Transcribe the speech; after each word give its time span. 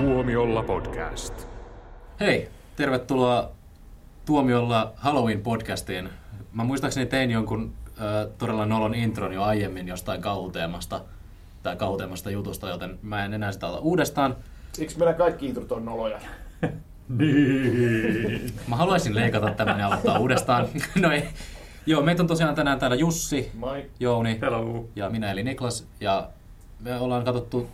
Tuomiolla 0.00 0.62
podcast. 0.62 1.46
Hei, 2.20 2.48
tervetuloa 2.76 3.50
Tuomiolla 4.24 4.92
Halloween-podcastiin. 4.96 6.08
Mä 6.52 6.64
muistaakseni 6.64 7.06
tein 7.06 7.30
jonkun 7.30 7.72
äh, 7.88 8.32
todella 8.38 8.66
nolon 8.66 8.94
intron 8.94 9.32
jo 9.32 9.42
aiemmin 9.42 9.88
jostain 9.88 10.20
kauhuteemasta 10.20 11.00
tai 11.62 11.76
kauhuteemasta 11.76 12.30
jutusta, 12.30 12.68
joten 12.68 12.98
mä 13.02 13.24
en 13.24 13.34
enää 13.34 13.52
sitä 13.52 13.66
ota 13.66 13.78
uudestaan. 13.78 14.36
Siksi 14.72 14.98
meillä 14.98 15.14
kaikki 15.14 15.46
introt 15.46 15.72
on 15.72 15.84
noloja. 15.84 16.18
Niin. 17.18 18.52
Mä 18.68 18.76
haluaisin 18.76 19.14
leikata 19.14 19.50
tämän 19.50 19.80
ja 19.80 19.86
aloittaa 19.86 20.18
uudestaan. 20.18 20.68
no 21.02 21.10
ei. 21.10 21.28
Joo, 21.86 22.02
meitä 22.02 22.22
on 22.22 22.26
tosiaan 22.26 22.54
tänään 22.54 22.78
täällä 22.78 22.96
Jussi, 22.96 23.50
Moi. 23.54 23.90
Jouni 24.00 24.38
Hello. 24.40 24.88
ja 24.96 25.10
minä 25.10 25.30
eli 25.30 25.42
Niklas. 25.42 25.86
Ja 26.00 26.28
me 26.80 27.00
ollaan 27.00 27.24
katsottu 27.24 27.68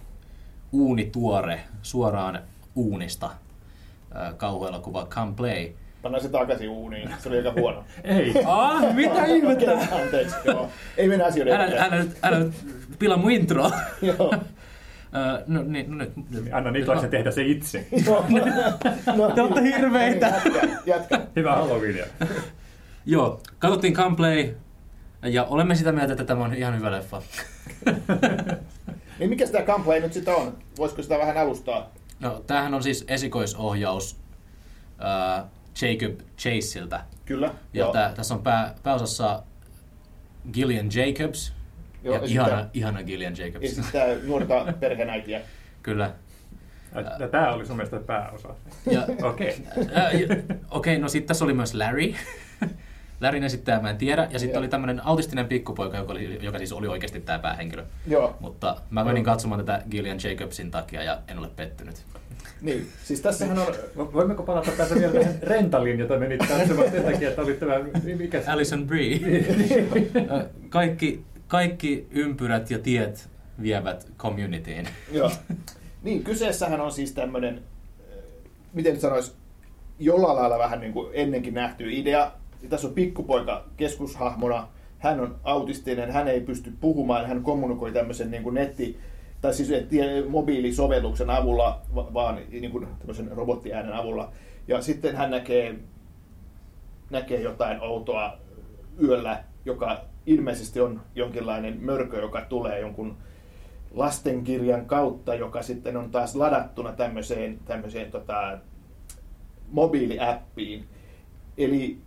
uunituore 0.81 1.61
suoraan 1.83 2.39
uunista 2.75 3.27
äh, 3.27 4.35
kauhuelokuva 4.37 5.07
Come 5.11 5.33
Play. 5.37 5.69
Pannaan 6.03 6.23
se 6.23 6.29
takaisin 6.29 6.69
uuniin. 6.69 7.11
Se 7.19 7.29
oli 7.29 7.37
aika 7.37 7.53
huono. 7.53 7.85
Ei. 8.05 8.35
Ah, 8.45 8.95
mitä 8.95 9.25
ihmettä? 9.25 9.73
Anteeksi, 10.03 10.37
joo. 10.45 10.71
Ei 10.97 11.09
mennä 11.09 11.25
asioiden 11.25 11.55
Älä, 11.55 11.65
eteen. 11.67 11.83
älä, 11.83 11.99
nyt, 11.99 12.19
älä 12.23 12.39
nyt 12.39 12.55
pilaa 12.99 13.17
mun 13.19 13.31
introa. 13.31 13.71
Joo. 14.03 14.35
No 15.47 15.63
niin, 15.63 15.91
no 15.91 15.97
nyt. 15.97 16.13
Anna 16.53 16.71
Niklaksen 16.71 17.11
tehdä 17.11 17.31
se 17.31 17.43
itse. 17.43 17.87
Joo. 18.07 18.25
No, 19.17 19.31
Te 19.31 19.43
olette 19.43 19.63
hirveitä. 19.63 20.27
Jatka, 20.27 20.61
jatka. 20.87 21.21
Hyvää 21.37 21.57
Halloweenia. 21.57 22.07
Joo, 23.07 23.41
katsottiin 23.59 23.93
Gunplay 23.93 24.55
ja 25.23 25.45
olemme 25.45 25.75
sitä 25.75 25.93
mieltä, 25.93 26.13
että 26.13 26.25
tämä 26.25 26.45
on 26.45 26.55
ihan 26.55 26.77
hyvä 26.79 26.93
leffa. 26.93 27.23
Niin 29.19 29.31
mikä 29.31 29.47
sitä 29.47 29.63
gameplay 29.63 30.01
nyt 30.01 30.13
sitten 30.13 30.35
on? 30.35 30.59
Voisiko 30.79 31.03
sitä 31.03 31.19
vähän 31.19 31.37
alustaa? 31.37 31.91
No, 32.21 32.43
tämähän 32.47 32.75
on 32.75 32.83
siis 32.83 33.05
esikoisohjaus 33.09 34.17
äh, 35.39 35.45
Jacob 35.83 36.21
Chaseiltä. 36.39 37.01
Kyllä. 37.25 37.51
Ja 37.73 37.87
tää, 37.93 38.13
tässä 38.13 38.35
on 38.35 38.43
pää, 38.43 38.75
pääosassa 38.83 39.43
Gillian 40.53 40.89
Jacobs. 40.95 41.53
Joo, 42.05 42.15
ja 42.15 42.21
ja 42.21 42.27
ihana, 42.29 42.67
ihana 42.75 43.03
Gillian 43.03 43.37
Jacobs. 43.39 43.63
Ja 43.77 43.83
sitten 43.83 44.27
nuorta 44.29 44.73
perheenäitiä. 44.81 45.41
Kyllä. 45.83 46.11
Tämä 47.31 47.53
oli 47.53 47.67
sun 47.67 47.77
mielestä 47.77 48.01
pääosa. 48.01 48.49
Ja, 48.91 49.07
Okei. 49.23 49.57
Ää, 49.95 50.11
ja- 50.13 50.27
Okei, 50.71 50.99
no 50.99 51.09
sitten 51.09 51.29
tässä 51.29 51.45
oli 51.45 51.55
myös 51.55 51.75
Larry. 51.75 52.15
Larryn 53.21 53.45
esittäjä 53.45 53.81
mä 53.81 53.91
en 53.91 53.97
tiedä. 53.97 54.29
Ja 54.31 54.39
sitten 54.39 54.59
oli 54.59 54.69
tämmöinen 54.69 55.07
autistinen 55.07 55.47
pikkupoika, 55.47 55.97
joka, 55.97 56.13
oli, 56.13 56.39
joka 56.43 56.59
siis 56.59 56.73
oli 56.73 56.89
oikeasti 56.89 57.21
tämä 57.21 57.39
päähenkilö. 57.39 57.85
Joo. 58.07 58.37
Mutta 58.41 58.77
mä 58.91 59.05
menin 59.05 59.25
katsomaan 59.25 59.65
tätä 59.65 59.83
Gillian 59.91 60.19
Jacobsin 60.25 60.71
takia 60.71 61.03
ja 61.03 61.19
en 61.29 61.39
ole 61.39 61.49
pettynyt. 61.57 61.97
Niin. 62.61 62.87
Siis 63.05 63.21
tässähän 63.21 63.59
on... 63.59 63.67
Vo- 63.67 64.13
Voimmeko 64.13 64.43
palata 64.43 64.71
tässä 64.71 64.95
vielä 64.95 65.13
tähän 65.13 65.39
Rentalin, 65.43 65.99
jota 65.99 66.19
menit 66.19 66.47
katsomaan 66.49 66.91
sen 66.91 67.05
takia, 67.05 67.29
että 67.29 67.43
oli 67.43 67.55
tämä... 67.55 67.75
Mikä 68.19 68.43
se? 68.43 68.51
Alison 68.51 68.87
Brie. 68.87 69.21
Ää, 70.31 70.45
kaikki, 70.69 71.25
kaikki 71.49 72.07
ympyrät 72.11 72.71
ja 72.71 72.79
tiet 72.79 73.29
vievät 73.63 74.07
communityin. 74.19 74.89
Joo. 75.13 75.31
Niin, 76.03 76.25
kyseessähän 76.25 76.81
on 76.81 76.93
siis 76.93 77.13
tämmöinen, 77.13 77.63
miten 78.73 79.01
sanois, 79.01 79.35
jollain 79.99 80.37
lailla 80.37 80.59
vähän 80.59 80.81
niin 80.81 80.93
kuin 80.93 81.11
ennenkin 81.13 81.55
nähty 81.55 81.93
idea. 81.93 82.33
Tässä 82.69 82.89
on 82.89 82.95
pikkupoika 82.95 83.65
keskushahmona, 83.77 84.69
hän 84.99 85.21
on 85.21 85.37
autistinen, 85.45 86.11
hän 86.11 86.29
ei 86.29 86.41
pysty 86.41 86.73
puhumaan, 86.81 87.27
hän 87.27 87.43
kommunikoi 87.43 87.93
tämmöisen 87.93 88.31
niin 88.31 88.43
kuin 88.43 88.55
netti, 88.55 88.99
tai 89.41 89.55
siis 89.55 89.85
tie- 89.89 90.25
mobiilisovelluksen 90.29 91.31
avulla, 91.31 91.81
va- 91.95 92.15
vaan 92.15 92.39
niin 92.51 92.71
kuin 92.71 92.87
tämmöisen 92.99 93.33
robottiäänen 93.33 93.93
avulla. 93.93 94.33
Ja 94.69 94.83
sitten 94.83 95.17
hän 95.17 95.31
näkee, 95.31 95.75
näkee 97.11 97.41
jotain 97.41 97.81
outoa 97.81 98.39
yöllä, 99.03 99.45
joka 99.65 100.01
ilmeisesti 100.27 100.81
on 100.81 101.01
jonkinlainen 101.15 101.79
mörkö, 101.81 102.21
joka 102.21 102.41
tulee 102.41 102.81
jonkun 102.81 103.17
lastenkirjan 103.95 104.87
kautta, 104.87 105.35
joka 105.35 105.63
sitten 105.63 105.97
on 105.97 106.11
taas 106.11 106.37
ladattuna 106.37 106.93
tämmöiseen, 106.93 107.59
tämmöiseen 107.65 108.11
tota, 108.11 108.59
mobiiliäppiin. 109.69 110.85
Eli 111.59 111.99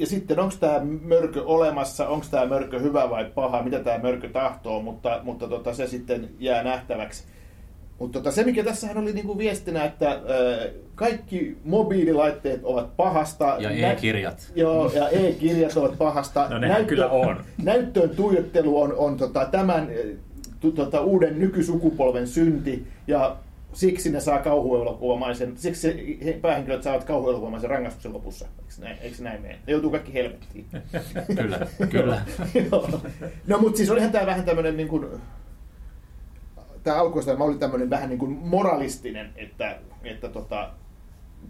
ja 0.00 0.06
sitten 0.06 0.40
onko 0.40 0.54
tämä 0.60 0.80
mörkö 1.02 1.42
olemassa, 1.42 2.08
onko 2.08 2.26
tämä 2.30 2.46
mörkö 2.46 2.80
hyvä 2.80 3.10
vai 3.10 3.24
paha, 3.24 3.62
mitä 3.62 3.78
tämä 3.78 3.98
mörkö 3.98 4.28
tahtoo, 4.28 4.82
mutta, 4.82 5.20
mutta 5.22 5.48
tota, 5.48 5.74
se 5.74 5.86
sitten 5.86 6.28
jää 6.38 6.62
nähtäväksi. 6.62 7.24
Mutta 7.98 8.18
tota, 8.18 8.30
se, 8.30 8.44
mikä 8.44 8.64
tässähän 8.64 8.98
oli 8.98 9.12
niinku 9.12 9.38
viestinä, 9.38 9.84
että 9.84 10.08
ää, 10.08 10.18
kaikki 10.94 11.56
mobiililaitteet 11.64 12.60
ovat 12.64 12.96
pahasta. 12.96 13.56
Ja 13.58 13.68
Nä- 13.70 13.92
e-kirjat. 13.92 14.52
Joo, 14.54 14.90
ja 14.94 15.08
e-kirjat 15.08 15.76
ovat 15.76 15.98
pahasta. 15.98 16.48
No 16.48 16.58
nehän 16.58 16.86
kyllä 16.86 17.08
on. 17.08 17.44
Näyttöön 17.62 18.10
tuijottelu 18.10 18.80
on, 18.82 18.94
on 18.96 19.16
tota, 19.16 19.48
tämän 19.50 19.90
eh, 19.90 20.16
tu, 20.60 20.72
tota, 20.72 21.00
uuden 21.00 21.38
nykysukupolven 21.38 22.26
synti, 22.28 22.86
ja 23.06 23.36
siksi 23.72 24.12
ne 24.12 24.20
saa 24.20 24.38
kauhuelokuvamaisen, 24.38 25.58
siksi 25.58 26.18
he, 26.24 26.32
päähenkilöt 26.32 26.82
saavat 26.82 27.04
kauhuelokuvamaisen 27.04 27.70
rangaistuksen 27.70 28.12
lopussa. 28.12 28.46
Eikö 28.58 28.72
näin, 28.78 28.98
eikö 29.00 29.22
näin 29.22 29.42
mene? 29.42 29.54
Ne 29.54 29.72
joutuu 29.72 29.90
kaikki 29.90 30.14
helvettiin. 30.14 30.66
Kyllä, 31.36 31.66
kyllä. 31.90 32.22
Joo. 32.70 33.00
no 33.46 33.58
mutta 33.58 33.76
siis 33.76 33.90
olihan 33.90 34.12
tämä 34.12 34.26
vähän 34.26 34.44
tämmöinen 34.44 34.76
niin 34.76 34.88
kuin, 34.88 35.06
tämä 36.82 36.96
alkuista 36.96 37.36
oli 37.38 37.58
tämmöinen 37.58 37.90
vähän 37.90 38.08
niin 38.08 38.18
kuin 38.18 38.30
moralistinen, 38.30 39.30
että, 39.36 39.78
että 40.04 40.28
tota, 40.28 40.70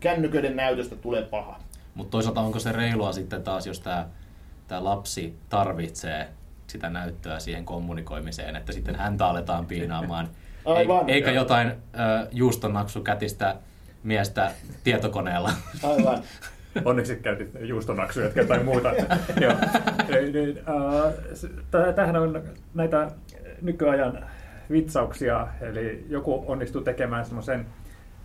kännyköiden 0.01 0.57
näytöstä 0.57 0.97
tulee 0.97 1.23
paha. 1.23 1.61
Mutta 1.95 2.11
toisaalta 2.11 2.41
onko 2.41 2.59
se 2.59 2.73
reilua 2.73 3.13
sitten 3.13 3.43
taas, 3.43 3.67
jos 3.67 3.81
tämä 3.81 4.09
tää 4.69 4.85
lapsi 4.85 5.37
tarvitsee 5.49 6.29
sitä 6.67 6.91
näyttöä 6.91 7.39
siihen 7.39 7.65
kommunikoimiseen, 7.65 8.57
että 8.57 8.73
sitten 8.73 8.97
häntä 8.97 9.27
aletaan 9.27 9.67
piinaamaan. 9.67 10.29
Aivan. 10.65 11.09
Ei- 11.09 11.15
Eikä 11.15 11.31
jotain 11.31 11.69
ö, 11.69 11.75
juustonaksu 12.33 13.01
kätistä 13.01 13.57
miestä 14.03 14.51
tietokoneella. 14.85 15.51
Aivan. 15.83 16.23
Onneksi 16.85 17.17
käytit 17.17 17.51
juustonaksuja, 17.61 18.27
jotka 18.27 18.41
jotain 18.41 18.65
muuta. 18.65 18.89
Joo. 19.41 19.53
Niin, 20.33 20.59
äh, 20.59 21.15
s- 21.35 21.47
tä- 21.71 21.93
Tämähän 21.93 22.17
on 22.17 22.43
näitä 22.75 23.11
nykyajan 23.63 24.25
vitsauksia, 24.71 25.47
eli 25.61 26.07
joku 26.09 26.45
onnistuu 26.47 26.83
tekemään 26.83 27.25
semmoisen 27.25 27.67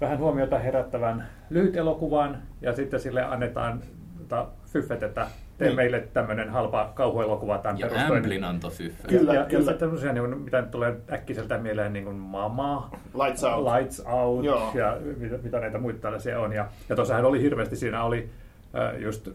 vähän 0.02 0.18
huomiota 0.18 0.60
herättävän 0.60 1.28
lyhyt 1.50 1.76
elokuvan, 1.78 2.38
ja 2.62 2.74
sitten 2.76 3.00
sille 3.00 3.24
annetaan 3.24 3.82
tota, 4.18 4.48
fyffet, 4.68 5.04
että 5.04 5.28
tee 5.58 5.68
Niin. 5.68 5.76
meille 5.76 6.08
tämmöinen 6.14 6.50
halpa 6.50 6.92
kauhuelokuva 6.96 7.58
tämän 7.58 7.80
Ja 7.80 7.88
perustuen. 7.88 8.18
Amblin 8.18 8.44
antoi 8.44 8.72
fyffö. 8.72 9.08
Kyllä, 9.08 9.34
ja, 9.34 9.40
ja 9.40 9.46
kyllä. 9.46 9.62
sitten 9.62 9.78
tämmöisiä, 9.80 10.14
niin 10.14 10.30
kuin, 10.30 10.38
mitä 10.42 10.62
nyt 10.62 10.72
tulee 10.72 10.96
äkkiseltä 11.12 11.58
mieleen, 11.58 11.94
niin 11.94 12.06
kuin 12.06 12.16
Mama, 12.16 12.90
Lights 13.24 13.44
out. 13.44 13.66
Lights 13.76 14.04
Out 14.06 14.46
Joo. 14.46 14.72
ja 14.74 14.98
mitä, 15.18 15.38
mitä 15.44 15.60
näitä 15.60 15.78
muita 15.78 16.00
tällaisia 16.00 16.40
on. 16.40 16.54
Ja, 16.54 16.68
ja 16.90 16.96
tuossahan 16.96 17.26
oli 17.26 17.42
hirveästi, 17.42 17.76
siinä 17.76 18.04
oli 18.04 18.30
äh, 18.76 19.02
just 19.02 19.28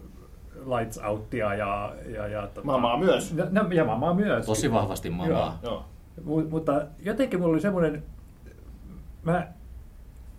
Lights 0.78 0.98
Outia 0.98 1.54
ja... 1.54 1.92
ja, 2.14 2.26
ja 2.28 2.42
tota, 2.46 2.66
Mamaa 2.66 2.96
myös. 2.98 3.32
Ja, 3.36 3.46
no, 3.50 3.66
ja 3.70 3.84
Mamaa 3.84 4.14
myös. 4.14 4.46
Tosi 4.46 4.72
vahvasti 4.72 5.10
mamaa. 5.10 5.58
Joo. 5.62 5.84
Mu- 6.20 6.48
mutta 6.50 6.82
jotenkin 7.02 7.40
mulla 7.40 7.52
oli 7.52 7.60
semmoinen, 7.60 8.02
mä 9.22 9.46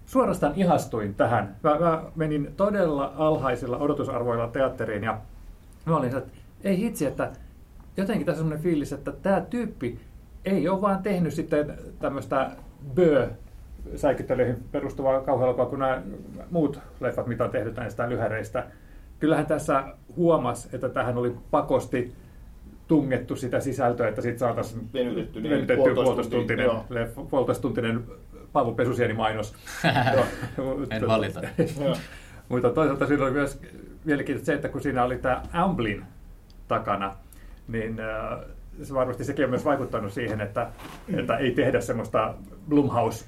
suorastaan 0.05 0.53
ihastuin 0.55 1.15
tähän. 1.15 1.55
Mä, 1.63 1.79
mä 1.79 2.03
menin 2.15 2.53
todella 2.57 3.13
alhaisilla 3.17 3.77
odotusarvoilla 3.77 4.47
teatteriin 4.47 5.03
ja 5.03 5.17
mä 5.85 5.97
olin, 5.97 6.17
että 6.17 6.31
ei 6.63 6.77
hitsi, 6.77 7.05
että 7.05 7.31
jotenkin 7.97 8.25
tässä 8.25 8.41
on 8.41 8.43
semmoinen 8.43 8.63
fiilis, 8.63 8.93
että 8.93 9.11
tämä 9.11 9.41
tyyppi 9.41 9.99
ei 10.45 10.69
ole 10.69 10.81
vaan 10.81 11.03
tehnyt 11.03 11.33
sitten 11.33 11.77
tämmöistä 11.99 12.51
bö 12.95 13.29
säikyttelyihin 13.95 14.63
perustuvaa 14.71 15.21
kauhuelokuvaa 15.21 15.65
kuin 15.65 15.79
nämä 15.79 16.01
muut 16.51 16.79
leffat, 16.99 17.27
mitä 17.27 17.43
on 17.43 17.49
tehty 17.49 17.71
näistä 17.71 18.09
lyhäreistä. 18.09 18.67
Kyllähän 19.19 19.45
tässä 19.45 19.83
huomas, 20.15 20.69
että 20.73 20.89
tähän 20.89 21.17
oli 21.17 21.35
pakosti 21.51 22.13
tungettu 22.87 23.35
sitä 23.35 23.59
sisältöä, 23.59 24.07
että 24.07 24.21
sitten 24.21 24.39
saataisiin 24.39 24.89
Venytetty, 24.93 25.41
niin, 25.41 25.51
venytetty 25.51 25.93
puolitoistuntinen, 25.93 26.69
puolitoistuntinen 27.29 28.03
Paavo 28.53 28.71
Pesusieni 28.71 29.13
mainos. 29.13 29.55
En 30.91 31.07
valita. 31.07 31.41
Mutta 32.49 32.69
toisaalta 32.69 33.07
siinä 33.07 33.23
oli 33.23 33.31
myös 33.31 33.61
mielenkiintoista 34.05 34.45
se, 34.45 34.53
että 34.53 34.69
kun 34.69 34.81
siinä 34.81 35.03
oli 35.03 35.17
tämä 35.17 35.43
Amblin 35.53 36.03
takana, 36.67 37.15
niin 37.67 37.99
äh, 37.99 38.39
se 38.83 38.93
varmasti 38.93 39.23
sekin 39.23 39.45
on 39.45 39.49
myös 39.49 39.65
vaikuttanut 39.65 40.13
siihen, 40.13 40.41
että, 40.41 40.69
että 41.17 41.37
ei 41.37 41.51
tehdä 41.51 41.81
semmoista 41.81 42.33
Blumhouse 42.69 43.25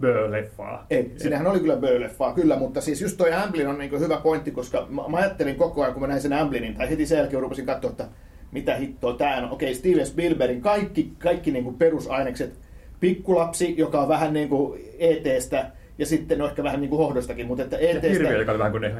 Bö-leffaa. 0.00 0.86
Ei, 0.90 1.12
siinähän 1.16 1.46
oli 1.46 1.60
kyllä 1.60 1.76
Böö-leffaa, 1.76 2.34
kyllä, 2.34 2.56
mutta 2.56 2.80
siis 2.80 3.00
just 3.00 3.16
toi 3.16 3.32
Amblin 3.32 3.68
on 3.68 3.78
niin 3.78 4.00
hyvä 4.00 4.16
pointti, 4.16 4.50
koska 4.50 4.86
mä, 4.90 5.02
mä 5.08 5.16
ajattelin 5.16 5.56
koko 5.56 5.82
ajan, 5.82 5.92
kun 5.92 6.02
mä 6.02 6.06
näin 6.06 6.20
sen 6.20 6.32
Amblinin, 6.32 6.74
tai 6.74 6.90
heti 6.90 7.06
sen 7.06 7.18
jälkeen 7.18 7.42
rupesin 7.42 7.66
katsoa, 7.66 7.90
että 7.90 8.08
mitä 8.52 8.74
hittoa 8.74 9.12
tää 9.12 9.36
on. 9.36 9.50
Okei, 9.50 9.74
Steven 9.74 10.06
Spielbergin 10.06 10.60
kaikki, 10.60 11.12
kaikki 11.18 11.50
niin 11.50 11.74
perusainekset, 11.74 12.58
pikkulapsi, 13.00 13.74
joka 13.78 14.00
on 14.00 14.08
vähän 14.08 14.32
niin 14.32 14.48
kuin 14.48 14.80
ET-stä, 14.98 15.70
ja 16.00 16.06
sitten 16.06 16.38
no 16.38 16.46
ehkä 16.46 16.62
vähän 16.62 16.80
niin 16.80 16.90
kuin 16.90 16.98
hohdostakin, 16.98 17.46
mutta 17.46 17.62
että 17.62 17.76
Ja 17.76 17.90
ETstä... 17.90 18.08
Hirviö, 18.08 18.38
joka 18.38 18.52
oli 18.52 18.58
vähän 18.58 18.72
kuin 18.72 18.82
ne 18.82 18.94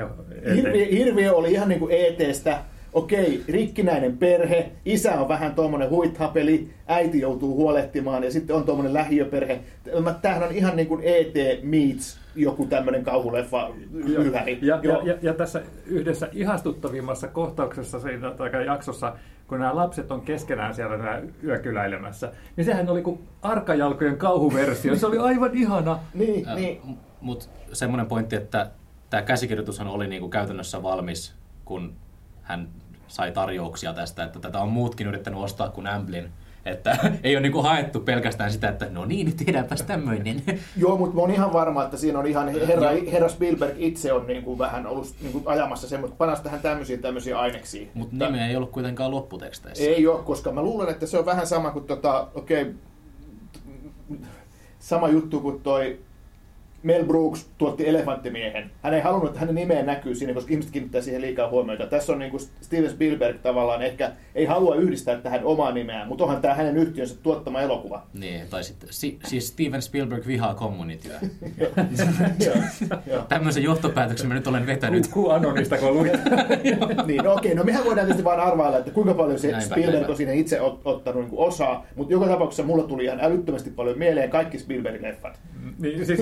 Hirviö, 0.56 0.86
hirviö 0.86 1.34
oli 1.34 1.52
ihan 1.52 1.68
niin 1.68 1.80
kuin 1.80 1.94
ETstä, 1.94 2.58
okei, 2.92 3.44
rikkinäinen 3.48 4.18
perhe, 4.18 4.70
isä 4.84 5.20
on 5.20 5.28
vähän 5.28 5.54
tuommoinen 5.54 5.90
huithapeli, 5.90 6.68
äiti 6.86 7.20
joutuu 7.20 7.56
huolehtimaan 7.56 8.24
ja 8.24 8.30
sitten 8.30 8.56
on 8.56 8.64
tuommoinen 8.64 8.94
lähiöperhe. 8.94 9.60
Tämähän 10.22 10.48
on 10.48 10.54
ihan 10.54 10.76
niin 10.76 10.88
kuin 10.88 11.00
ET 11.04 11.62
meets 11.62 12.20
joku 12.34 12.66
tämmöinen 12.66 13.04
kauhuleffa. 13.04 13.70
Ja, 14.08 14.22
ja, 14.62 14.80
Joo. 14.82 15.02
ja, 15.04 15.14
ja 15.22 15.34
tässä 15.34 15.62
yhdessä 15.86 16.28
ihastuttavimmassa 16.32 17.28
kohtauksessa 17.28 18.00
siinä 18.00 18.30
tai 18.30 18.66
jaksossa, 18.66 19.12
kun 19.50 19.58
nämä 19.60 19.76
lapset 19.76 20.10
on 20.10 20.20
keskenään 20.20 20.74
siellä 20.74 20.96
nämä 20.96 21.20
yökyläilemässä, 21.44 22.32
niin 22.56 22.64
sehän 22.64 22.88
oli 22.88 23.02
kuin 23.02 23.28
arkajalkojen 23.42 24.16
kauhuversio. 24.16 24.96
Se 24.96 25.06
oli 25.06 25.18
aivan 25.18 25.50
ihana. 25.54 25.98
Niin, 26.14 26.48
Äh, 26.48 26.54
niin. 26.56 26.98
Mutta 27.20 27.46
semmoinen 27.72 28.06
pointti, 28.06 28.36
että 28.36 28.70
tämä 29.10 29.22
käsikirjoitushan 29.22 29.86
oli 29.86 30.06
niinku 30.06 30.28
käytännössä 30.28 30.82
valmis, 30.82 31.34
kun 31.64 31.94
hän 32.42 32.68
sai 33.08 33.32
tarjouksia 33.32 33.92
tästä, 33.92 34.24
että 34.24 34.40
tätä 34.40 34.58
on 34.58 34.68
muutkin 34.68 35.06
yrittänyt 35.06 35.40
ostaa 35.40 35.68
kuin 35.68 35.86
Amblin. 35.86 36.32
Että 36.64 36.98
ei 37.22 37.36
ole 37.36 37.42
niinku 37.42 37.62
haettu 37.62 38.00
pelkästään 38.00 38.52
sitä, 38.52 38.68
että 38.68 38.86
no 38.90 39.04
niin, 39.04 39.36
tehdäänpäs 39.36 39.82
tämmöinen. 39.82 40.42
Joo, 40.76 40.96
mutta 40.96 41.14
mä 41.14 41.20
oon 41.20 41.30
ihan 41.30 41.52
varma, 41.52 41.84
että 41.84 41.96
siinä 41.96 42.18
on 42.18 42.26
ihan 42.26 42.48
herra, 42.48 42.90
herra 43.12 43.28
Spielberg 43.28 43.74
itse 43.76 44.12
on 44.12 44.26
niin 44.26 44.42
kuin 44.42 44.58
vähän 44.58 44.86
ollut 44.86 45.14
niin 45.20 45.32
kuin 45.32 45.44
ajamassa 45.46 45.88
semmoista, 45.88 46.16
panas 46.16 46.40
tähän 46.40 46.60
tämmöisiä 46.60 46.98
tämmöisiä 46.98 47.38
aineksia. 47.38 47.86
Mutta 47.94 48.26
nimeä 48.26 48.48
ei 48.48 48.56
ollut 48.56 48.70
kuitenkaan 48.70 49.10
lopputeksteissä. 49.10 49.84
Ei 49.84 50.06
ole, 50.06 50.22
koska 50.22 50.52
mä 50.52 50.62
luulen, 50.62 50.88
että 50.88 51.06
se 51.06 51.18
on 51.18 51.26
vähän 51.26 51.46
sama 51.46 51.70
kuin 51.70 51.84
tota, 51.84 52.28
okei, 52.34 52.74
sama 54.78 55.08
juttu 55.08 55.40
kuin 55.40 55.60
toi 55.60 55.98
Mel 56.82 57.04
Brooks 57.04 57.46
tuotti 57.58 57.88
Elefanttimiehen. 57.88 58.70
Hän 58.82 58.94
ei 58.94 59.00
halunnut, 59.00 59.28
että 59.28 59.40
hänen 59.40 59.54
nimeen 59.54 59.86
näkyy 59.86 60.14
siinä, 60.14 60.34
koska 60.34 60.50
ihmiset 60.50 60.72
kiinnittää 60.72 61.00
siihen 61.00 61.20
liikaa 61.20 61.48
huomiota. 61.48 61.86
Tässä 61.86 62.12
on 62.12 62.18
niin 62.18 62.30
kuin 62.30 62.42
Steven 62.60 62.90
Spielberg 62.90 63.36
tavallaan 63.42 63.82
ehkä 63.82 64.12
ei 64.34 64.44
halua 64.44 64.74
yhdistää 64.74 65.16
tähän 65.16 65.44
omaa 65.44 65.72
nimeään, 65.72 66.08
mutta 66.08 66.24
onhan 66.24 66.42
tämä 66.42 66.54
hänen 66.54 66.76
yhtiönsä 66.76 67.14
tuottama 67.22 67.60
elokuva. 67.60 68.06
Niin, 68.14 68.48
tai 68.50 68.64
sitten, 68.64 68.88
si, 68.92 69.18
siis 69.24 69.48
Steven 69.48 69.82
Spielberg 69.82 70.26
vihaa 70.26 70.54
joo. 73.06 73.22
Tämmöisen 73.28 73.62
johtopäätöksen 73.62 74.28
mä 74.28 74.34
nyt 74.34 74.46
olen 74.46 74.66
vetänyt. 74.66 75.06
Ku 75.06 75.30
Anonista, 75.30 75.78
kun 75.78 75.94
luit. 75.94 76.12
niin, 77.06 77.24
no 77.24 77.32
okei, 77.34 77.54
no 77.54 77.64
mehän 77.64 77.84
voidaan 77.84 78.06
tietysti 78.06 78.24
vaan 78.24 78.40
arvailla, 78.40 78.78
että 78.78 78.90
kuinka 78.90 79.14
paljon 79.14 79.38
se 79.38 79.50
Näinpä, 79.50 79.66
Spielberg 79.66 79.94
näinpä. 79.94 80.10
on 80.10 80.16
siinä 80.16 80.32
itse 80.32 80.60
ot, 80.60 80.80
ottanut 80.84 81.22
niin 81.22 81.38
osaa, 81.38 81.86
mutta 81.96 82.12
joka 82.12 82.26
tapauksessa 82.26 82.62
mulla 82.62 82.82
tuli 82.82 83.04
ihan 83.04 83.20
älyttömästi 83.20 83.70
paljon 83.70 83.98
mieleen 83.98 84.30
kaikki 84.30 84.58
Spielberg-leffat. 84.58 85.34
Niin, 85.78 86.06
siis 86.06 86.20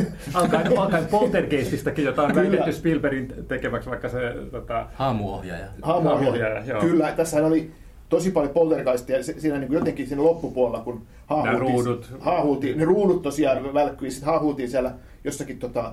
alkaen, 0.57 0.79
alkaen 0.79 1.07
Poltergeististäkin, 1.07 2.05
jota 2.05 2.23
on 2.23 2.33
Kyllä. 2.33 2.43
väitetty 2.43 2.73
Spielbergin 2.73 3.35
tekemäksi, 3.49 3.91
vaikka 3.91 4.09
se 4.09 4.19
tota, 4.51 4.87
Haamuohjaaja. 4.95 5.67
Haamuohjaaja. 5.83 6.65
Joo. 6.65 6.81
Kyllä, 6.81 7.13
tässä 7.13 7.47
oli 7.47 7.71
tosi 8.09 8.31
paljon 8.31 8.53
poltergeistia 8.53 9.23
siinä 9.23 9.59
niin 9.59 9.69
kuin 9.69 9.79
jotenkin 9.79 10.07
siinä 10.07 10.23
loppupuolella, 10.23 10.85
kun 10.85 11.03
haahuutiin, 11.27 11.61
ruudut. 11.61 12.13
haahuutiin, 12.21 12.79
ne 12.79 12.85
ruudut 12.85 13.23
tosiaan 13.23 13.75
välkkyi, 13.75 14.11
sitten 14.11 14.27
haahuutiin 14.27 14.71
siellä 14.71 14.93
jossakin 15.25 15.59
tota, 15.59 15.93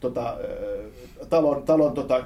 tota, 0.00 0.36
talon, 1.30 1.62
talon 1.62 1.94
tota, 1.94 2.24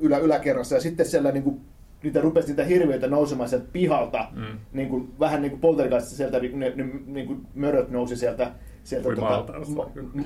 ylä, 0.00 0.18
yläkerrassa 0.18 0.74
ja 0.74 0.80
sitten 0.80 1.06
siellä 1.06 1.32
niin 1.32 1.42
kuin, 1.42 1.60
niitä 2.02 2.20
rupesi 2.20 2.48
niitä 2.48 2.64
hirviöitä 2.64 3.06
nousemaan 3.06 3.48
sieltä 3.48 3.66
pihalta, 3.72 4.26
Mm. 4.34 4.58
niin 4.72 4.88
kuin, 4.88 5.08
vähän 5.20 5.42
niin 5.42 5.50
kuin 5.50 5.60
poltergeistista 5.60 6.16
sieltä, 6.16 6.38
niin, 6.40 6.58
ne, 6.60 6.72
ne, 6.76 6.84
niin 7.06 7.26
kuin 7.26 7.46
möröt 7.54 7.90
nousi 7.90 8.16
sieltä, 8.16 8.50
sieltä 8.86 9.08
tota, 9.08 9.52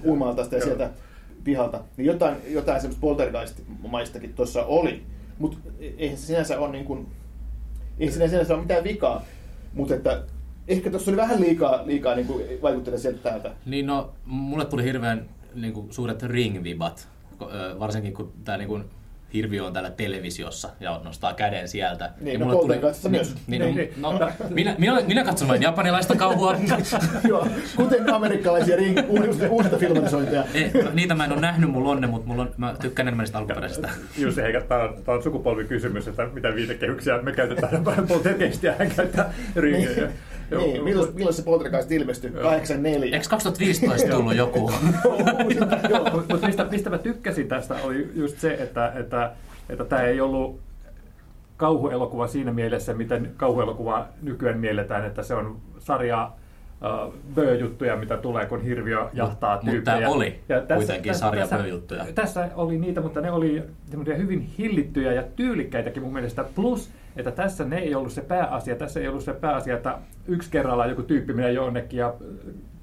uima-altaasta 0.06 0.54
ja 0.54 0.64
sieltä 0.64 0.90
pihalta. 1.44 1.80
Niin 1.96 2.06
jotain, 2.06 2.36
jotain 2.48 2.80
semmoista 2.80 3.00
poltergeist-maistakin 3.00 4.32
tuossa 4.34 4.64
oli. 4.64 5.02
Mutta 5.38 5.56
eihän 5.98 6.18
se 6.18 6.26
sinänsä 6.26 6.60
ole 6.60 6.72
niin 6.72 6.84
kuin, 6.84 7.06
ei 7.98 8.10
siinä 8.10 8.28
sinänsä 8.28 8.54
ole 8.54 8.62
mitään 8.62 8.84
vikaa. 8.84 9.24
Mutta 9.74 9.94
että 9.94 10.22
ehkä 10.68 10.90
tuossa 10.90 11.10
oli 11.10 11.16
vähän 11.16 11.40
liikaa, 11.40 11.86
liikaa 11.86 12.14
niin 12.14 12.26
kuin 12.26 12.44
vaikuttelee 12.62 12.98
sieltä 12.98 13.18
täältä. 13.18 13.52
Niin 13.66 13.86
no, 13.86 14.12
mulle 14.24 14.64
tuli 14.64 14.84
hirveän 14.84 15.28
niin 15.54 15.72
kuin, 15.72 15.92
suuret 15.92 16.22
ring-vibat, 16.22 17.08
varsinkin 17.78 18.14
kun 18.14 18.32
tämä 18.44 18.58
niin 18.58 18.68
kuin, 18.68 18.84
hirviö 19.34 19.64
on 19.64 19.72
täällä 19.72 19.90
televisiossa 19.90 20.68
ja 20.80 21.00
nostaa 21.04 21.34
käden 21.34 21.68
sieltä. 21.68 22.10
Niin, 22.20 22.32
ja 22.32 22.38
no 22.38 22.44
mulle 22.44 22.58
Poltergeistissa 22.58 23.08
myös. 23.08 23.34
Niin, 23.46 23.62
Niin, 23.62 23.62
niin, 23.62 23.76
niin. 23.76 24.02
no, 24.02 24.20
minä, 24.48 24.74
minä, 24.78 24.92
olen- 24.92 25.06
minä 25.06 25.24
katson 25.24 25.48
vain 25.48 25.62
japanilaista 25.62 26.16
kauhua. 26.16 26.56
Joo, 27.28 27.46
kuten 27.76 28.12
amerikkalaisia 28.14 28.76
ring, 28.76 28.98
uusista, 29.08 29.48
uusista 29.48 29.76
filmatisointeja. 29.78 30.44
Ei, 30.54 30.70
no, 30.84 30.90
niitä 30.94 31.14
mä 31.14 31.24
en 31.24 31.32
ole 31.32 31.40
nähnyt 31.40 31.70
mun 31.70 31.84
lonne, 31.84 32.06
mutta 32.06 32.28
mulla 32.28 32.42
on, 32.42 32.54
mä 32.56 32.74
tykkään 32.80 33.08
enemmän 33.08 33.22
niistä 33.24 33.38
alkuperäisistä. 33.38 33.88
Jussi 34.18 34.42
Heikä, 34.42 34.60
tämä 34.60 34.82
on, 34.82 35.02
tämä 35.04 35.16
on 35.16 35.22
sukupolvikysymys, 35.22 36.08
että 36.08 36.26
mitä 36.32 36.54
viitekehyksiä 36.54 37.22
me 37.22 37.32
käytetään 37.32 37.84
poltergeistia, 38.08 38.74
hän 38.78 38.90
käyttää 38.96 39.32
ringejä. 39.56 40.08
Joo. 40.50 40.62
Niin, 40.62 40.84
milloin, 40.84 41.14
milloin 41.14 41.34
se 41.34 41.42
Poltergeist 41.42 41.92
ilmestyi? 41.92 42.30
84. 42.30 43.16
Eikö 43.16 43.28
2015 43.30 44.08
tullut 44.08 44.34
joku? 44.36 44.58
Mutta 46.12 46.24
mut 46.30 46.42
mistä, 46.46 46.64
mistä 46.64 46.90
mä 46.90 46.98
tykkäsin 46.98 47.48
tästä 47.48 47.74
oli 47.74 48.10
just 48.14 48.38
se, 48.40 48.54
että, 48.54 48.92
että, 48.96 49.19
että 49.68 49.84
tämä 49.84 50.02
ei 50.02 50.20
ollut 50.20 50.60
kauhuelokuva 51.56 52.26
siinä 52.26 52.52
mielessä, 52.52 52.94
miten 52.94 53.32
kauhuelokuva 53.36 54.06
nykyään 54.22 54.58
mielletään, 54.58 55.04
että 55.04 55.22
se 55.22 55.34
on 55.34 55.56
sarja 55.78 56.32
uh, 57.06 57.14
böö-juttuja, 57.34 57.96
mitä 57.96 58.16
tulee, 58.16 58.46
kun 58.46 58.62
hirviö 58.62 59.08
jahtaa 59.12 59.56
Mut 59.56 59.70
tyyppejä. 59.70 59.98
tää 59.98 60.08
oli 60.10 60.40
kuitenkin 60.76 61.14
sarja 61.14 61.40
tässä, 61.40 61.56
böö-juttuja. 61.56 62.06
Tässä 62.14 62.48
oli 62.54 62.78
niitä, 62.78 63.00
mutta 63.00 63.20
ne 63.20 63.30
oli 63.30 63.62
hyvin 64.16 64.40
hillittyjä 64.40 65.12
ja 65.12 65.22
tyylikkäitäkin 65.36 66.02
mun 66.02 66.12
mielestä. 66.12 66.44
Plus, 66.54 66.90
että 67.16 67.30
tässä 67.30 67.64
ne 67.64 67.78
ei 67.78 67.94
ollut 67.94 68.12
se 68.12 68.20
pääasia. 68.20 68.76
Tässä 68.76 69.00
ei 69.00 69.08
ollut 69.08 69.24
se 69.24 69.32
pääasia, 69.32 69.76
että 69.76 69.98
yksi 70.26 70.50
kerrallaan 70.50 70.90
joku 70.90 71.02
tyyppi 71.02 71.32
menee 71.32 71.52
jonnekin 71.52 71.98
ja 71.98 72.14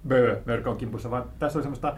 böö, 0.08 0.38
mörkö 0.46 0.70
on 0.70 0.78
kimpussa, 0.78 1.12
vaan 1.12 1.24
tässä 1.40 1.60
oli 1.60 1.64
semmoista 1.64 1.88
äh, 1.88 1.96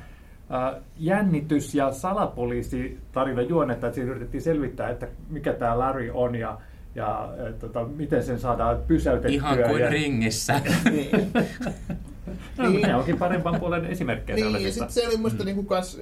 jännitys- 0.99 1.75
ja 1.75 1.91
salapoliisitarina 1.91 3.41
juonnetta, 3.41 3.87
että 3.87 3.95
siinä 3.95 4.11
yritettiin 4.11 4.41
selvittää, 4.41 4.89
että 4.89 5.07
mikä 5.29 5.53
tämä 5.53 5.79
Larry 5.79 6.11
on 6.13 6.35
ja, 6.35 6.57
ja 6.95 7.29
äh, 7.47 7.53
tota, 7.59 7.85
miten 7.85 8.23
sen 8.23 8.39
saadaan 8.39 8.77
pysäytettyä. 8.87 9.31
Ihan 9.31 9.57
kuin 9.67 9.81
ja, 9.81 9.89
ringissä. 9.89 10.61
Niin. 10.91 11.31
No, 12.57 12.69
Niin. 12.69 12.81
ne 12.81 12.95
onkin 12.95 13.17
parempan 13.17 13.59
puolen 13.59 13.85
esimerkkejä 13.85 14.35
Niin, 14.35 14.65
ja 14.65 14.71
sitten 14.71 14.91
se 14.91 15.07
oli 15.07 15.17
musta 15.17 15.43
niinku 15.43 15.63
kans, 15.63 16.01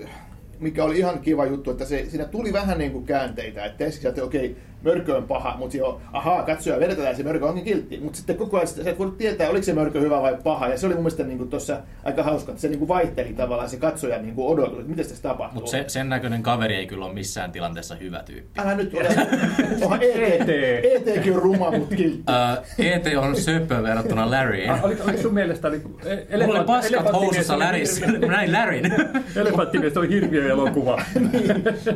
mikä 0.60 0.84
oli 0.84 0.98
ihan 0.98 1.20
kiva 1.20 1.46
juttu, 1.46 1.72
että 1.72 1.86
se, 1.86 2.06
siinä 2.10 2.25
tuli 2.25 2.54
vähän 2.54 2.77
niinku 2.77 3.01
käänteitä, 3.01 3.66
että 3.66 3.86
ensiksi 3.86 4.08
että 4.08 4.24
okei, 4.24 4.58
mörkö 4.84 5.18
on 5.18 5.24
paha, 5.24 5.56
mutta 5.58 5.78
jo, 5.78 6.02
ahaa, 6.14 6.44
katsoja, 6.44 6.80
vedetään 6.80 7.16
se 7.16 7.24
mörkö 7.24 7.46
onkin 7.46 7.64
kiltti. 7.64 8.00
Mutta 8.00 8.18
sitten 8.18 8.36
koko 8.36 8.58
ajan 8.58 8.68
sä 8.68 8.82
et 8.86 9.00
voinut 9.00 9.18
tietää, 9.18 9.50
oliko 9.50 9.64
se 9.66 9.74
mörkö 9.74 10.00
hyvä 10.00 10.22
vai 10.22 10.38
paha, 10.44 10.68
ja 10.68 10.78
se 10.78 10.86
oli 10.86 10.94
mun 10.94 11.04
mielestä 11.04 11.24
niinku 11.24 11.46
tuossa 11.46 11.78
aika 12.04 12.24
hauska, 12.24 12.52
että 12.52 12.62
se 12.62 12.68
niinku 12.68 12.88
vaihteli 12.88 13.34
tavallaan 13.34 13.70
se 13.70 13.78
katsoja 13.78 14.22
niinku 14.22 14.50
odotus, 14.52 14.80
että 14.80 14.90
miten 14.90 15.06
tässä 15.06 15.24
tapahtuu. 15.24 15.56
Mutta 15.62 15.72
se, 15.72 15.84
sen 15.88 16.10
näköinen 16.10 16.44
kaveri 16.44 16.76
ei 16.76 16.88
kyllä 16.88 17.06
ole 17.06 17.14
missään 17.14 17.52
tilanteessa 17.52 17.96
hyvä 17.96 18.24
tyyppi. 18.26 18.62
Älä 18.62 18.76
nyt 18.76 18.94
ole. 18.94 19.08
Onhan 19.82 20.00
ET. 20.04 20.50
ET. 20.50 21.08
ETkin 21.08 21.34
on 21.34 21.42
ruma, 21.42 21.72
mutta 21.72 21.96
kiltti. 21.96 22.24
Uh, 22.80 22.86
ET 22.86 23.18
on 23.18 23.36
söpö 23.36 23.84
verrattuna 23.84 24.32
Larryin. 24.32 24.70
Ah, 24.70 24.86
Oliko, 24.86 25.04
oliko 25.04 25.22
sun 25.22 25.34
mielestä 25.34 25.70
niin, 25.70 25.82
Mulla 26.46 26.60
oli 26.60 26.66
paskat 26.66 27.14
housussa 27.14 27.60
Larrys. 27.60 28.02
Mä 28.02 28.28
näin 28.28 28.52
Larryn. 28.54 28.86
Elefanttimies 29.36 29.98
oli 29.98 30.10
hirviöelokuva. 30.10 31.02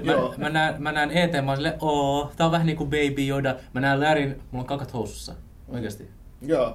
Joo. 0.04 0.34
Mä, 0.38 0.44
mä, 0.44 0.50
näen, 0.50 0.76
mä 0.80 0.92
näen 0.92 1.12
ET, 1.12 1.32
mä 1.32 1.52
oon 1.52 1.58
silleen, 1.58 1.76
oo, 1.82 2.32
tää 2.38 2.46
on 2.46 2.52
vähän 2.52 2.68
niinku 2.72 2.86
Baby 2.86 3.28
Yoda. 3.30 3.56
Mä 3.74 3.82
näen 3.82 4.00
Larryn, 4.00 4.42
mulla 4.52 4.64
on 4.64 4.68
kakat 4.68 4.94
housussa. 4.94 5.36
Oikeesti. 5.68 6.10
Joo. 6.42 6.70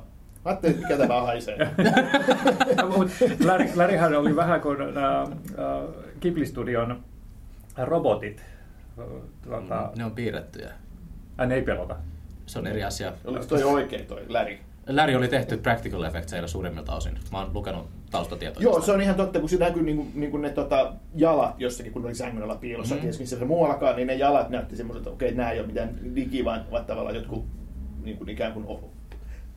Mä 0.45 0.51
ajattelin, 0.51 0.79
mikä 0.79 0.97
tämä 0.97 1.21
haisee. 1.21 1.57
Mut 2.97 3.09
Larry, 3.45 3.69
Larryhän 3.75 4.15
oli 4.15 4.37
vähän 4.37 4.61
kuin 4.61 4.81
äh, 4.81 5.23
äh, 5.23 5.29
Ghibli-studion 6.21 7.03
robotit. 7.77 8.43
Tuota, 9.45 9.91
Ne 9.97 10.05
on 10.05 10.13
piirrettyjä. 10.13 10.71
äh, 11.41 11.47
ne 11.49 11.55
ei 11.55 11.63
pelota. 11.63 11.97
Se 12.47 12.59
on 12.59 12.67
eri 12.67 12.85
asia. 12.85 13.13
Oliko 13.25 13.45
toi 13.45 13.63
oikein 13.63 14.07
toi 14.07 14.23
Läri? 14.29 14.61
Larry 14.89 15.15
oli 15.15 15.29
tehty 15.29 15.57
practical 15.57 16.03
effectseillä 16.03 16.49
suurimmilta 16.49 16.95
osin. 16.95 17.19
Mä 17.33 17.39
oon 17.39 17.51
lukenut 17.55 17.89
taustatietoja. 18.11 18.65
Joo, 18.65 18.81
se 18.81 18.93
on 18.93 19.01
ihan 19.01 19.15
totta, 19.15 19.41
kun 19.41 19.49
se 19.49 19.57
näkyy 19.57 19.83
niinku, 19.83 20.07
niinku 20.15 20.37
ne 20.37 20.51
tota, 20.51 20.93
jalat 21.15 21.61
jossakin, 21.61 21.93
kun 21.93 22.03
ne 22.03 22.07
oli 22.09 22.15
sängyn 22.15 22.43
alla 22.43 22.55
piilossa, 22.55 22.95
mm. 22.95 23.01
missä 23.19 23.39
se 23.39 23.45
muuallakaan, 23.45 23.97
niin 23.97 24.07
ne 24.07 24.15
jalat 24.15 24.51
näytti 24.51 24.77
semmoiselta, 24.77 25.11
että 25.11 25.15
okei, 25.15 25.35
nämä 25.35 25.51
ei 25.51 25.59
ole 25.61 25.67
mitään 25.67 25.91
digi, 26.15 26.45
vaan, 26.45 26.65
vaan 26.71 26.85
tavallaan 26.85 27.15
jotkut 27.17 27.45
niinku, 28.05 28.25
ikään 28.29 28.53
kuin 28.53 28.67
o- 28.69 28.91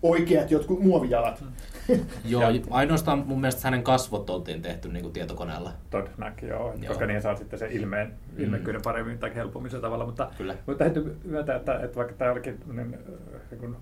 oikeat 0.01 0.51
jotkut 0.51 0.83
muovijalat. 0.83 1.43
Joo, 2.25 2.49
Ja- 2.49 2.61
ainoastaan 2.69 3.23
mun 3.27 3.41
mielestä 3.41 3.61
hänen 3.63 3.83
kasvot 3.83 4.29
oltiin 4.29 4.61
tehty 4.61 4.87
niinku 4.89 5.09
tietokoneella. 5.09 5.71
Todennäköisesti, 5.89 6.45
joo, 6.47 6.67
Joo. 6.73 6.87
koska 6.87 7.05
niihin 7.05 7.21
saa 7.21 7.35
sitten 7.35 7.59
se 7.59 7.67
ilmeen, 7.71 8.13
ilmekkyyden 8.37 8.81
paremmin 8.81 9.17
tai 9.19 9.35
helpommin 9.35 9.69
sillä 9.71 9.81
tavalla. 9.81 10.05
Mutta, 10.05 10.29
Kyllä. 10.37 10.55
mutta 10.67 10.83
täytyy 10.83 11.17
myöntää, 11.25 11.55
että, 11.55 11.79
että 11.79 11.95
vaikka 11.95 12.13
tämä 12.13 12.31
olikin 12.31 12.57
tämmönen, 12.57 12.93
äh, 12.93 13.41
niin 13.51 13.59
kuin 13.59 13.75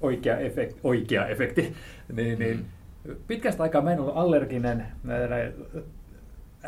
oikea, 0.00 0.38
efekti, 0.38 0.80
oikea 0.84 1.26
efekti, 1.26 1.74
niin, 2.16 2.38
niin 2.38 2.56
Mm. 2.56 2.64
Pitkästä 3.26 3.62
aikaa 3.62 3.82
mä 3.82 3.92
en 3.92 4.00
ollut 4.00 4.16
allerginen 4.16 4.86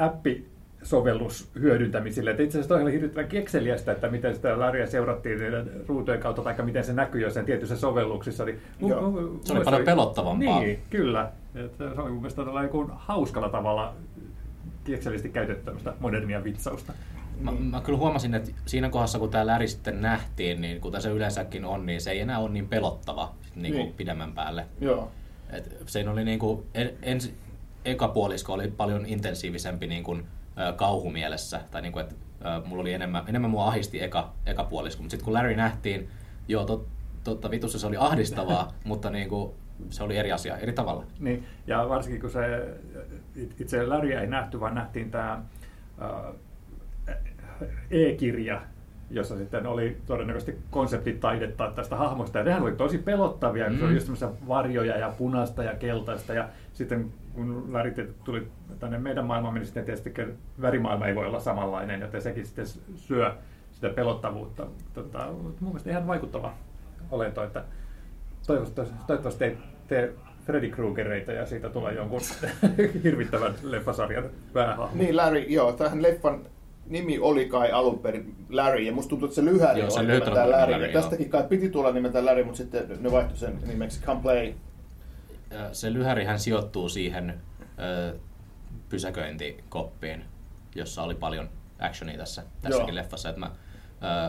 appi 0.01 0.47
sovellus 0.83 1.51
hyödyntämisille. 1.61 2.31
Et 2.31 2.41
itse 2.41 2.59
asiassa 2.59 2.75
toi 2.75 2.83
oli 2.83 2.93
hirvittävän 2.93 3.29
kekseliästä, 3.29 3.93
että 3.93 4.09
miten 4.09 4.35
sitä 4.35 4.59
Laria 4.59 4.87
seurattiin 4.87 5.39
niiden 5.39 5.71
ruutujen 5.89 6.21
kautta, 6.21 6.43
tai 6.43 6.55
miten 6.65 6.85
se 6.85 6.93
näkyy 6.93 7.21
jossain 7.21 7.47
tietyissä 7.47 7.77
sovelluksissa. 7.77 8.45
Niin 8.45 8.59
Joo. 8.81 9.01
mun- 9.01 9.11
mun 9.23 9.41
Se 9.45 9.53
oli 9.53 9.65
paljon 9.65 9.85
pelottavampaa. 9.85 10.61
Niin, 10.61 10.79
kyllä. 10.91 11.31
Et 11.55 11.77
se 11.77 11.85
oli 11.85 12.11
mun 12.11 12.23
mielestä 12.23 12.43
joku 12.63 12.91
hauskalla 12.95 13.49
tavalla 13.49 13.95
kekseliästi 14.85 15.29
käytetty 15.29 15.65
tämmöistä 15.65 15.93
modernia 16.01 16.45
vitsausta. 16.45 16.93
Mä, 17.41 17.53
mä 17.53 17.81
kyllä 17.81 17.99
huomasin, 17.99 18.35
että 18.35 18.51
siinä 18.67 18.89
kohdassa, 18.89 19.19
kun 19.19 19.31
tämä 19.31 19.47
läri 19.47 19.69
sitten 19.69 20.01
nähtiin, 20.03 20.61
niin 20.61 20.81
kuten 20.81 21.03
se 21.03 21.09
yleensäkin 21.11 21.65
on, 21.65 21.87
niin 21.87 22.01
se 22.01 22.11
ei 22.11 22.21
enää 22.21 22.39
ole 22.39 22.51
niin 22.51 22.69
pelottava 22.69 23.33
niin 23.57 23.75
kuin 23.75 23.85
Niin. 23.85 23.95
pidemmän 23.95 24.33
päälle. 24.33 24.67
Joo. 24.81 25.11
Et 25.53 25.77
siinä 25.87 26.11
oli 26.11 26.25
niin 26.25 26.39
kuin, 26.39 26.67
en, 26.75 26.91
ensi, 27.03 27.35
eka 27.85 28.09
puolisko 28.09 28.53
oli 28.53 28.69
paljon 28.69 29.07
intensiivisempi 29.07 29.87
niin 29.87 30.05
kuin, 30.05 30.27
kauhumielessä. 30.77 31.61
Tai 31.71 31.83
niin 31.83 31.93
kuin, 31.93 32.03
että 32.03 32.15
mulla 32.65 32.81
oli 32.81 32.93
enemmän, 32.93 33.25
enemmän 33.27 33.51
mua 33.51 33.69
ahisti 33.69 34.03
eka, 34.03 34.33
eka 34.47 34.65
puolisko. 34.65 35.03
Mutta 35.03 35.11
sitten 35.11 35.25
kun 35.25 35.35
Larry 35.35 35.57
nähtiin, 35.57 36.09
joo, 36.49 36.65
tot, 36.65 36.87
totta 37.25 37.51
vitussa 37.51 37.79
se 37.79 37.87
oli 37.87 37.97
ahdistavaa, 37.97 38.73
mutta 38.85 39.11
niin 39.11 39.29
kuin, 39.29 39.53
se 39.91 40.03
oli 40.03 40.17
eri 40.17 40.33
asia, 40.33 40.57
eri 40.57 40.73
tavalla. 40.73 41.05
Niin, 41.19 41.47
ja 41.67 41.89
varsinkin 41.89 42.21
kun 42.21 42.31
se 42.31 42.41
it- 43.37 43.61
itse 43.61 43.87
Larryä 43.87 44.21
ei 44.21 44.27
nähty, 44.27 44.61
vaan 44.61 44.75
nähtiin 44.75 45.11
tämä 45.11 45.43
e-kirja, 47.91 48.63
jossa 49.13 49.37
sitten 49.37 49.67
oli 49.67 49.97
todennäköisesti 50.07 50.59
konseptitaidetta 50.71 51.73
tästä 51.75 51.97
hahmosta. 51.97 52.39
Ja 52.39 52.45
nehän 52.45 52.63
oli 52.63 52.73
tosi 52.73 52.99
pelottavia, 52.99 53.71
mm. 53.71 53.79
se 53.79 53.85
oli 53.85 53.93
Mm. 53.93 53.97
just 53.97 54.23
varjoja 54.49 54.99
ja 54.99 55.13
punaista 55.19 55.63
ja 55.63 55.75
keltaista. 55.75 56.35
Ja 56.35 56.49
sitten 56.73 57.13
kun 57.35 57.73
Larry 57.73 58.15
tuli 58.25 58.49
tänne 58.79 58.99
meidän 58.99 59.25
maailmaan, 59.25 59.55
niin 59.55 59.65
sitten 59.65 59.85
tietysti 59.85 60.15
värimaailma 60.61 61.07
ei 61.07 61.15
voi 61.15 61.27
olla 61.27 61.41
samanlainen, 61.41 62.01
joten 62.01 62.23
sekin 62.23 62.47
sitten 62.47 62.67
syö 62.95 63.33
sitä 63.73 63.89
pelottavuutta. 63.89 64.67
Tota, 64.95 65.27
mun 65.33 65.55
mielestä 65.61 65.91
ihan 65.91 66.07
vaikuttava 66.07 66.53
olento, 67.11 67.43
että 67.43 67.65
toivottavasti, 68.47 68.95
toivottavasti 69.07 69.45
ei 69.45 69.59
tee 69.89 70.15
Freddy 70.47 70.71
Kruegereita 70.71 71.33
ja 71.33 71.47
siitä 71.47 71.69
tulee 71.69 71.95
jonkun 71.95 72.21
hirvittävän 73.05 73.55
leffasarjan 73.63 74.25
päähahmo. 74.53 75.03
Niin, 75.03 75.17
Larry, 75.17 75.39
joo, 75.39 75.73
tähän 75.73 76.03
leffan 76.03 76.41
nimi 76.93 77.19
oli 77.19 77.47
kai 77.47 77.73
alun 77.73 77.99
perin 77.99 78.35
Larry, 78.51 78.83
ja 78.83 78.93
musta 78.93 79.11
tuntuu, 79.11 79.27
että 79.27 79.35
se 79.35 79.45
lyhäri 79.45 79.81
Joo, 79.81 79.91
se 79.91 80.01
oli 80.01 80.07
nimeltään 80.07 80.51
Larry. 80.51 80.73
Larry, 80.73 80.93
tästäkin 80.93 81.31
kai 81.31 81.43
piti 81.43 81.69
tulla 81.69 81.93
nimeltään 81.93 82.27
Larry, 82.27 82.45
mutta 82.45 82.59
sitten 82.59 82.99
ne 83.01 83.13
vaihtoi 83.13 83.37
sen 83.37 83.59
nimeksi 83.67 84.03
Come 84.03 84.23
Play. 84.23 84.55
Se 85.73 85.93
lyhärihän 85.93 86.41
sijoittuu 86.41 86.89
siihen 86.89 87.41
ö, 87.79 88.19
pysäköintikoppiin, 88.89 90.25
jossa 90.75 91.03
oli 91.03 91.15
paljon 91.15 91.49
actionia 91.79 92.19
tässä, 92.19 92.43
tässäkin 92.63 92.89
Joo. 92.89 92.95
leffassa. 92.95 93.29
Että 93.29 93.41
mä 93.41 93.51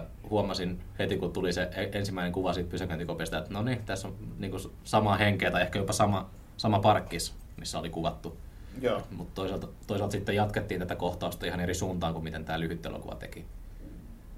ö, 0.01 0.05
huomasin 0.29 0.79
heti, 1.00 1.17
kun 1.17 1.34
tuli 1.34 1.53
se 1.53 1.62
e- 1.62 1.98
ensimmäinen 1.98 2.34
kuva 2.34 2.53
siitä 2.53 2.70
pysäköintikopista, 2.70 3.38
että 3.38 3.53
no 3.53 3.62
niin, 3.62 3.84
tässä 3.86 4.08
on 4.08 4.15
niinku 4.38 4.58
sama 4.84 5.15
henkeä 5.15 5.51
tai 5.51 5.62
ehkä 5.62 5.79
jopa 5.79 5.93
sama, 5.93 6.29
sama 6.58 6.79
parkkis, 6.79 7.36
missä 7.58 7.79
oli 7.79 7.89
kuvattu. 7.89 8.38
Joo. 8.81 9.01
Mutta 9.11 9.31
toisaalta, 9.35 9.67
toisaalta 9.87 10.11
sitten 10.11 10.35
jatkettiin 10.35 10.79
tätä 10.79 10.95
kohtausta 10.95 11.45
ihan 11.45 11.59
eri 11.59 11.73
suuntaan 11.73 12.13
kuin 12.13 12.23
miten 12.23 12.45
tämä 12.45 12.59
lyhyt 12.59 12.85
elokuva 12.85 13.15
teki. 13.15 13.45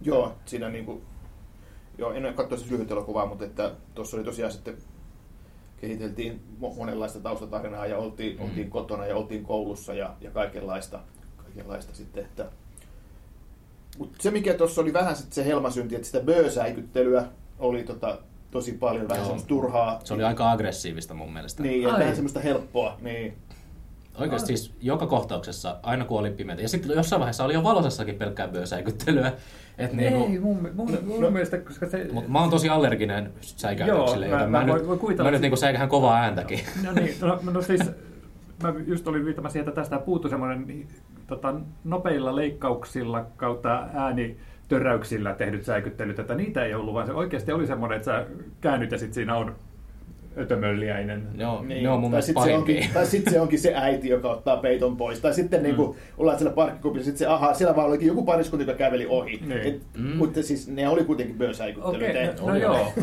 Joo, 0.02 0.36
siinä 0.46 0.70
niinku, 0.70 1.02
joo, 1.98 2.14
en 2.14 2.26
ole 2.26 2.34
katsonut 2.34 2.60
siis 2.60 2.72
lyhyt 2.72 2.92
elokuvaa, 2.92 3.26
mutta 3.26 3.46
että 3.46 3.72
tuossa 3.96 4.18
oli 4.18 4.24
tosiaan 4.26 4.52
sitten 4.52 4.78
kehiteltiin 5.82 6.42
mo- 6.62 6.76
monenlaista 6.78 7.20
taustatarinaa 7.20 7.86
ja 7.86 7.98
oltiin, 7.98 8.38
Mm. 8.38 8.44
oltiin 8.46 8.70
kotona 8.70 9.06
ja 9.06 9.16
oltiin 9.16 9.44
koulussa 9.46 9.94
ja, 9.94 10.14
ja 10.22 10.32
kaikenlaista, 10.32 11.00
kaikenlaista 11.38 11.96
sitten, 11.96 12.26
että 12.26 12.46
mutta 13.98 14.18
se 14.24 14.32
mikä 14.32 14.54
tuossa 14.54 14.82
oli 14.82 14.94
vähän 14.94 15.16
sitten 15.16 15.34
se 15.34 15.46
helmasynti, 15.46 15.96
että 15.96 16.06
sitä 16.08 16.20
böösäikyttelyä 16.20 17.26
oli 17.60 17.84
tota, 17.84 18.18
tosi 18.52 18.72
paljon, 18.72 19.08
vähän 19.10 19.24
semmoista 19.26 19.48
turhaa. 19.48 20.00
Se 20.04 20.14
oli 20.14 20.24
aika 20.24 20.52
aggressiivista 20.52 21.14
mun 21.14 21.34
mielestä. 21.34 21.64
Niin, 21.64 21.82
ja 21.82 21.94
Ai. 21.94 22.00
vähän 22.00 22.16
semmoista 22.16 22.40
helppoa. 22.40 22.98
Niin. 23.02 23.38
Oikeasti 24.20 24.58
siis 24.58 24.74
joka 24.82 25.08
kohtauksessa, 25.08 25.78
aina 25.84 26.06
kun 26.06 26.20
oli 26.20 26.32
pimeätä. 26.32 26.62
Ja 26.62 26.70
sitten 26.70 26.96
jossain 26.96 27.20
vaiheessa 27.20 27.44
oli 27.46 27.54
jo 27.54 27.64
valosassakin 27.64 28.16
pelkkää 28.16 28.48
böösäikyttelyä. 28.48 29.32
Et 29.78 29.94
niinku, 29.94 30.24
Ei, 30.24 30.40
mun, 30.40 30.70
mun, 30.74 30.98
mun 31.06 31.22
No. 31.22 31.30
mielestä, 31.32 31.58
koska 31.58 31.90
se... 31.90 32.08
Mut 32.12 32.28
mä 32.28 32.40
oon 32.40 32.50
tosi 32.50 32.70
allerginen 32.70 33.32
säikäytyksille, 33.42 34.26
Joo, 34.28 34.36
mä- 34.36 34.40
joten 34.42 34.52
mä 34.52 34.60
mä, 34.62 34.68
voin- 34.68 35.00
nyt, 35.10 35.18
mä 35.18 35.32
nyt 35.32 35.42
niinku 35.42 35.56
säikähän 35.58 35.90
kovaa 35.90 36.16
ääntäkin. 36.18 36.60
No 36.86 36.92
niin, 36.92 37.16
no, 37.22 37.40
no 37.52 37.62
siis 37.62 37.82
mä 38.64 38.74
just 38.88 39.08
olin 39.08 39.26
viittaamassa 39.26 39.54
siihen, 39.54 39.68
että 39.70 39.82
tästä 39.82 39.98
puuttu 39.98 40.30
semmoinen 40.30 40.88
tota, 41.28 41.56
nopeilla 41.84 42.36
leikkauksilla 42.36 43.26
kautta 43.38 43.88
ääni 43.94 44.38
töräyksillä 44.68 45.34
tehdyt 45.34 45.66
säikyttelyt, 45.66 46.20
että 46.20 46.36
niitä 46.36 46.66
ei 46.66 46.74
ollut, 46.74 46.94
vaan 46.94 47.06
se 47.08 47.14
oikeasti 47.14 47.52
oli 47.52 47.68
semmoinen, 47.68 47.96
että 47.96 48.06
sä 48.12 48.26
käännyt 48.62 48.92
ja 48.92 48.98
sit 48.98 49.14
siinä 49.14 49.36
on 49.38 49.56
ötömölliäinen. 50.38 51.28
Ne 51.34 51.48
on, 51.48 51.68
Niin. 51.68 51.84
ne 51.84 51.90
on 51.90 52.00
mun 52.00 52.12
tai 52.12 52.22
sitten 52.22 52.44
se, 52.44 52.56
onkin, 52.58 52.90
tai 52.94 53.06
sitten 53.06 53.34
se 53.34 53.42
onkin 53.42 53.60
se 53.60 53.74
äiti, 53.76 54.10
joka 54.10 54.30
ottaa 54.30 54.58
peiton 54.58 54.98
pois. 54.98 55.20
Tai 55.20 55.34
sitten 55.34 55.60
mm. 55.60 55.64
niinku, 55.64 55.96
ollaan 56.18 56.38
siellä 56.38 56.56
parkkikupissa, 56.56 57.06
sitten 57.06 57.20
se, 57.20 57.26
ahaa, 57.28 57.54
siellä 57.54 57.76
vaan 57.76 57.88
olikin 57.88 58.08
joku 58.08 58.26
pariskunta, 58.26 58.66
joka 58.66 58.78
käveli 58.78 59.06
ohi. 59.10 59.38
Niin. 59.46 59.62
Et, 59.62 59.82
Mm. 59.98 60.16
Mutta 60.18 60.44
siis 60.44 60.68
ne 60.68 60.90
oli 60.90 61.04
kuitenkin 61.04 61.38
böösäikyttelyitä. 61.38 62.06
Okei, 62.12 62.30
Okay, 62.30 62.46
no, 62.46 62.48
no 62.52 62.56
joo. 62.56 62.94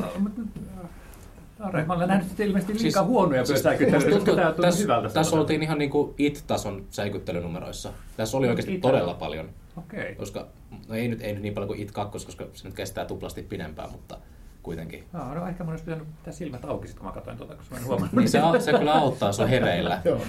Mä 1.86 1.94
olen 1.94 2.08
nähnyt 2.08 2.28
sitten 2.28 2.46
ilmeisesti 2.46 2.72
liikaa 2.72 3.02
Siis- 3.02 3.06
huonoja 3.10 3.44
siis 3.44 3.58
pösäikyttelyitä, 3.58 4.06
musta 4.06 4.18
koska 4.30 4.42
tämä 4.42 4.52
tässä, 4.62 4.82
hyvältä. 4.82 5.08
tässä 5.08 5.36
oltiin 5.36 5.62
ihan 5.62 5.78
niinku 5.78 6.14
it-tason 6.18 6.84
säikyttelynumeroissa. 6.90 7.92
Tässä 8.16 8.36
oli 8.36 8.48
oikeasti 8.48 8.74
It- 8.74 8.80
todella 8.80 9.14
paljon. 9.14 9.48
Okei. 9.78 10.14
Koska, 10.14 10.46
no 10.88 10.94
ei 10.94 11.08
nyt, 11.08 11.20
ei 11.20 11.32
nyt 11.32 11.42
niin 11.42 11.54
paljon 11.54 11.68
kuin 11.68 11.80
It 11.80 11.90
2, 11.90 12.12
koska 12.26 12.44
se 12.52 12.68
nyt 12.68 12.74
kestää 12.76 13.04
tuplasti 13.04 13.42
pidempään, 13.42 13.92
mutta 13.92 14.18
kuitenkin. 14.62 15.04
No, 15.12 15.34
no 15.34 15.46
ehkä 15.46 15.64
mun 15.64 15.70
olisi 15.72 15.84
pitänyt 15.84 16.06
pitää 16.18 16.32
silmät 16.32 16.64
auki 16.64 16.88
sit, 16.88 16.98
kun 16.98 17.06
mä 17.06 17.12
katsoin 17.12 17.36
tuota, 17.36 17.54
koska 17.54 17.74
mä 17.74 17.80
en 17.80 17.86
huomannut. 17.86 18.12
Niin 18.12 18.28
se, 18.28 18.40
se 18.58 18.72
kyllä 18.72 18.92
auttaa, 18.94 19.32
se 19.32 19.42
on 19.42 19.48
hereillä. 19.48 20.00
Joo. 20.04 20.20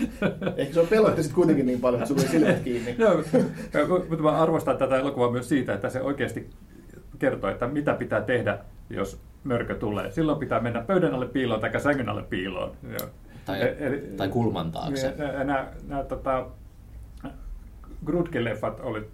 Ehkä 0.57 0.73
se 0.73 0.79
on 0.79 0.87
pelotti 0.87 1.23
sitten 1.23 1.35
kuitenkin 1.35 1.65
niin 1.65 1.81
paljon, 1.81 2.01
että 2.03 2.07
sulla 2.07 2.21
oli 2.21 2.29
silmät 2.31 2.59
kiinni. 2.59 2.95
Joo, 3.03 3.17
mutta 4.09 4.23
mä 4.23 4.41
arvostan 4.41 4.77
tätä 4.77 4.97
elokuvaa 4.97 5.31
myös 5.31 5.49
siitä, 5.49 5.73
että 5.73 5.89
se 5.89 6.01
oikeasti 6.01 6.49
kertoo, 7.19 7.49
että 7.49 7.67
mitä 7.67 7.93
pitää 7.93 8.21
tehdä, 8.21 8.59
jos 8.89 9.19
mörkö 9.43 9.75
tulee. 9.75 10.11
Silloin 10.11 10.39
pitää 10.39 10.59
mennä 10.59 10.81
pöydän 10.81 11.13
alle 11.13 11.27
piiloon 11.27 11.61
tai 11.61 11.79
sängyn 11.81 12.09
alle 12.09 12.23
piiloon. 12.23 12.71
Joo. 12.89 13.09
Tai, 13.45 13.61
E- 13.61 13.75
eli- 13.79 14.13
tai 14.17 14.29
kulman 14.29 14.71
taakse. 14.71 15.13
Ja- 15.17 15.25
ja 15.33 15.43
Nämä, 15.43 15.67
nämä 15.87 16.03
tota, 16.03 16.45
Grudke-leffat 18.05 18.79
oli 18.83 19.07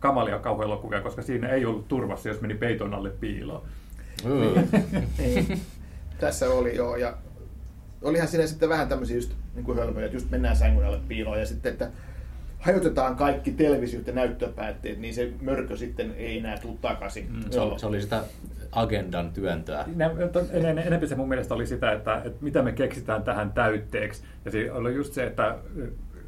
kamalia 0.00 0.38
kauhuelokuvia, 0.38 1.00
koska 1.00 1.22
siinä 1.22 1.48
ei 1.48 1.64
ollut 1.66 1.88
turvassa, 1.88 2.28
jos 2.28 2.40
meni 2.40 2.54
peiton 2.54 2.94
alle 2.94 3.10
piiloon. 3.10 3.62
Öö. 4.26 4.62
Niin. 5.18 5.60
Tässä 6.20 6.50
oli 6.50 6.76
joo, 6.76 6.96
ja 6.96 7.14
olihan 8.02 8.28
siinä 8.28 8.46
sitten 8.46 8.68
vähän 8.68 8.88
tämmöisiä 8.88 9.16
just 9.16 9.32
niin 9.54 9.64
kuin 9.64 9.78
hölmöjä, 9.78 10.06
että 10.06 10.16
just 10.16 10.30
mennään 10.30 10.56
sängyn 10.56 10.86
alle 10.86 11.00
piiloon 11.08 11.40
ja 11.40 11.46
sitten, 11.46 11.72
että 11.72 11.88
hajotetaan 12.58 13.16
kaikki 13.16 13.52
televisiot 13.52 14.06
ja 14.06 14.12
näyttöpäätteet, 14.12 14.98
niin 14.98 15.14
se 15.14 15.32
mörkö 15.40 15.76
sitten 15.76 16.14
ei 16.16 16.38
enää 16.38 16.58
tule 16.58 16.76
takaisin. 16.80 17.32
Mm, 17.32 17.50
se, 17.50 17.60
oli, 17.60 17.78
se 17.78 17.86
oli 17.86 18.02
sitä 18.02 18.24
agendan 18.72 19.32
työntöä. 19.32 19.84
En- 20.52 20.78
Enempi 20.78 21.06
se 21.06 21.14
mun 21.14 21.28
mielestä 21.28 21.54
oli 21.54 21.66
sitä, 21.66 21.92
että, 21.92 22.22
että 22.24 22.44
mitä 22.44 22.62
me 22.62 22.72
keksitään 22.72 23.22
tähän 23.22 23.52
täytteeksi. 23.52 24.22
Ja 24.44 24.50
se 24.50 24.72
oli 24.72 24.94
just 24.94 25.12
se, 25.12 25.24
että 25.26 25.56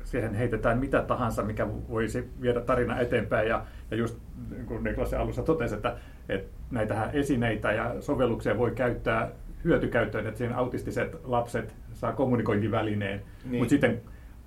siihen 0.05 0.35
heitetään 0.35 0.78
mitä 0.78 1.02
tahansa, 1.02 1.43
mikä 1.43 1.66
voisi 1.88 2.28
viedä 2.40 2.61
tarina 2.61 3.00
eteenpäin. 3.00 3.49
Ja, 3.49 3.66
ja 3.90 3.97
just 3.97 4.19
niin 4.50 4.66
kuin 4.66 4.85
Niklas 4.85 5.14
alussa 5.14 5.43
totesi, 5.43 5.75
että, 5.75 5.97
että 6.28 6.57
näitä 6.71 7.11
esineitä 7.12 7.73
ja 7.73 7.95
sovelluksia 8.00 8.59
voi 8.59 8.71
käyttää 8.71 9.31
hyötykäyttöön, 9.64 10.26
että 10.26 10.38
siinä 10.38 10.57
autistiset 10.57 11.16
lapset 11.25 11.75
saa 11.95 12.12
kommunikointivälineen. 12.12 13.23
Niin. 13.45 13.59
Mutta 13.59 13.71
sitten, 13.71 14.00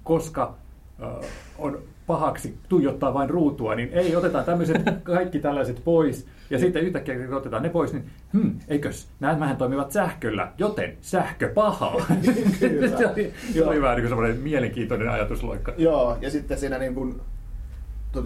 koska 0.03 0.55
äh, 1.03 1.29
on 1.57 1.79
pahaksi 2.07 2.57
tuijottaa 2.69 3.13
vain 3.13 3.29
ruutua, 3.29 3.75
niin 3.75 3.89
ei, 3.93 4.15
otetaan 4.15 4.45
tämmöiset 4.45 4.81
kaikki 5.03 5.39
tällaiset 5.39 5.81
pois. 5.83 6.27
Ja 6.49 6.59
sitten 6.59 6.83
yhtäkkiä 6.83 7.15
kun 7.15 7.33
otetaan 7.33 7.63
ne 7.63 7.69
pois, 7.69 7.93
niin 7.93 8.05
hmm, 8.33 8.59
eikös, 8.67 9.07
nämähän 9.19 9.57
toimivat 9.57 9.91
sähköllä, 9.91 10.51
joten 10.57 10.97
sähkö 11.01 11.53
pahaa. 11.53 11.95
Kyllä. 12.59 12.87
se 12.97 13.07
oli, 13.07 13.33
se 13.53 13.65
oli 13.65 13.81
vähän 13.81 13.95
niin 13.95 14.03
kuin 14.03 14.09
semmoinen 14.09 14.37
mielenkiintoinen 14.37 15.09
ajatusloikka. 15.09 15.73
Joo, 15.77 16.17
ja 16.21 16.31
sitten 16.31 16.57
siinä 16.57 16.77
niin 16.77 16.95
kuin, 16.95 17.21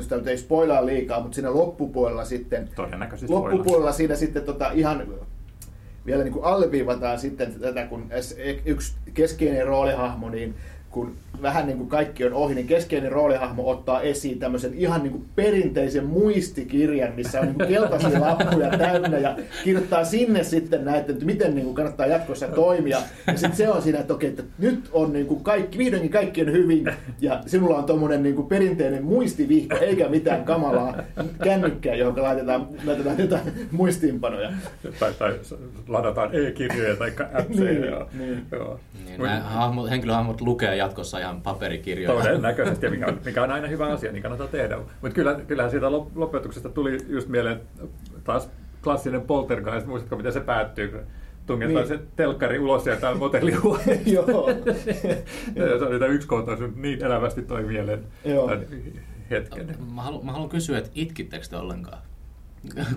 sitä 0.01 0.15
nyt 0.15 0.27
ei 0.27 0.37
spoilaa 0.37 0.85
liikaa, 0.85 1.19
mutta 1.21 1.35
siinä 1.35 1.53
loppupuolella 1.53 2.25
sitten, 2.25 2.69
Todennäköisesti 2.75 3.33
loppupuolella 3.33 3.91
siinä 3.91 4.15
sitten 4.15 4.43
tota 4.43 4.71
ihan 4.71 5.07
vielä 6.05 6.23
niin 6.23 6.33
kuin 6.33 6.45
alleviivataan 6.45 7.19
sitten 7.19 7.53
tätä, 7.59 7.85
kun 7.85 8.09
yksi 8.65 8.95
keskeinen 9.13 9.67
roolihahmo, 9.67 10.29
niin 10.29 10.55
kun 10.93 11.15
vähän 11.41 11.67
niin 11.67 11.77
kuin 11.77 11.89
kaikki 11.89 12.25
on 12.25 12.33
ohi, 12.33 12.55
niin 12.55 12.67
keskeinen 12.67 13.12
roolihahmo 13.12 13.69
ottaa 13.69 14.01
esiin 14.01 14.39
tämmöisen 14.39 14.73
ihan 14.73 15.03
niin 15.03 15.12
kuin 15.12 15.25
perinteisen 15.35 16.05
muistikirjan, 16.05 17.13
missä 17.15 17.39
on 17.39 17.45
niin 17.45 17.55
kuin 17.55 17.67
keltaisia 17.67 18.21
lappuja 18.21 18.77
täynnä 18.77 19.17
ja 19.17 19.38
kirjoittaa 19.63 20.05
sinne 20.05 20.43
sitten 20.43 20.85
näitä, 20.85 21.12
että 21.12 21.25
miten 21.25 21.55
niin 21.55 21.65
kuin 21.65 21.75
kannattaa 21.75 22.05
jatkossa 22.05 22.47
toimia. 22.47 22.97
Ja 23.27 23.38
sitten 23.38 23.55
se 23.55 23.69
on 23.69 23.81
siinä, 23.81 24.00
että 24.00 24.13
okei, 24.13 24.29
että 24.29 24.43
nyt 24.57 24.89
on 24.91 25.13
niin 25.13 25.25
kuin 25.25 25.43
kaikki, 25.43 25.77
vihdoinkin 25.77 26.12
kaikki 26.12 26.41
on 26.41 26.51
hyvin 26.51 26.85
ja 27.21 27.43
sinulla 27.45 27.77
on 27.77 27.83
tuommoinen 27.83 28.23
niin 28.23 28.35
kuin 28.35 28.47
perinteinen 28.47 29.03
muistivihko 29.03 29.75
eikä 29.75 30.09
mitään 30.09 30.43
kamalaa 30.43 30.95
kännykkää, 31.43 31.95
johon 31.95 32.23
laitetaan, 32.23 32.67
laitetaan 32.85 33.17
jotain 33.17 33.43
muistiinpanoja. 33.71 34.51
Tai, 35.00 35.13
tai 35.13 35.39
ladataan 35.88 36.29
e-kirjoja 36.33 36.95
tai 36.95 37.12
appseja. 37.33 37.71
Niin, 37.71 37.83
joo. 37.83 38.07
niin. 38.17 38.45
Joo. 38.51 38.79
Niin, 39.05 39.21
nämä 39.21 39.39
hahmot, 39.39 39.89
henkilöhahmot 39.89 40.41
lukee 40.41 40.75
jatkossa 40.83 41.19
ihan 41.19 41.41
paperikirjoja. 41.41 42.21
Todennäköisesti, 42.21 42.89
mikä 42.89 43.05
on, 43.07 43.19
mikä 43.25 43.43
on 43.43 43.51
aina 43.51 43.67
hyvä 43.67 43.87
asia, 43.87 44.11
niin 44.11 44.21
kannattaa 44.21 44.47
tehdä. 44.47 44.77
Mutta 44.77 45.15
kyllä, 45.15 45.39
kyllähän 45.47 45.71
siitä 45.71 45.87
lop- 45.89 46.11
lopetuksesta 46.15 46.69
tuli 46.69 46.97
just 47.09 47.27
mieleen 47.27 47.61
taas 48.23 48.49
klassinen 48.83 49.21
poltergeist. 49.21 49.87
Muistatko, 49.87 50.15
miten 50.15 50.33
se 50.33 50.39
päättyy? 50.39 50.87
kun 50.87 50.99
Tungetaan 51.45 51.75
Niin. 51.75 51.87
se 51.87 51.99
telkkari 52.15 52.59
ulos 52.59 52.85
ja 52.85 52.95
tämä 52.95 53.15
motellihuoneesta. 53.15 54.09
Joo. 54.11 54.49
Se 55.79 55.85
oli 55.85 55.99
tämä 55.99 56.11
yksi 56.11 56.27
kohtaus, 56.27 56.59
niin 56.75 57.03
elävästi 57.05 57.41
toi 57.41 57.63
mieleen 57.63 58.03
Joo. 58.25 58.51
hetken. 59.29 59.75
Mä 59.95 60.01
haluan, 60.01 60.25
mä 60.25 60.31
haluan 60.31 60.49
kysyä, 60.49 60.77
että 60.77 60.89
itkittekö 60.95 61.45
te 61.49 61.57
ollenkaan? 61.57 61.97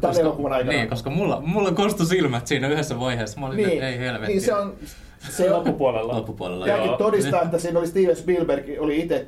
Tämän 0.00 0.16
elokuvan 0.21 0.52
aikana. 0.52 0.73
Niin, 0.73 0.88
koska 0.88 1.11
mulla, 1.11 1.40
mulla 1.40 1.73
kostu 1.73 2.05
silmät 2.07 2.47
siinä 2.47 2.69
yhdessä 2.69 3.00
vaiheessa. 3.00 3.40
Mä 3.40 3.47
olin, 3.47 3.57
Niin, 3.57 3.71
että 3.73 3.88
ei 3.88 3.99
helvetti. 3.99 4.26
niin 4.33 4.40
se 4.43 4.55
on, 4.55 4.75
se 5.19 5.51
on 5.51 5.57
Loppupuolella. 5.57 6.15
loppupuolella. 6.17 6.67
Tämäkin 6.67 6.87
joo. 6.87 6.97
todistaa, 6.97 7.43
että 7.43 7.59
siinä 7.59 7.79
oli 7.79 7.87
Steven 7.87 8.17
Spielberg, 8.17 8.65
oli 8.79 8.99
itse... 9.01 9.27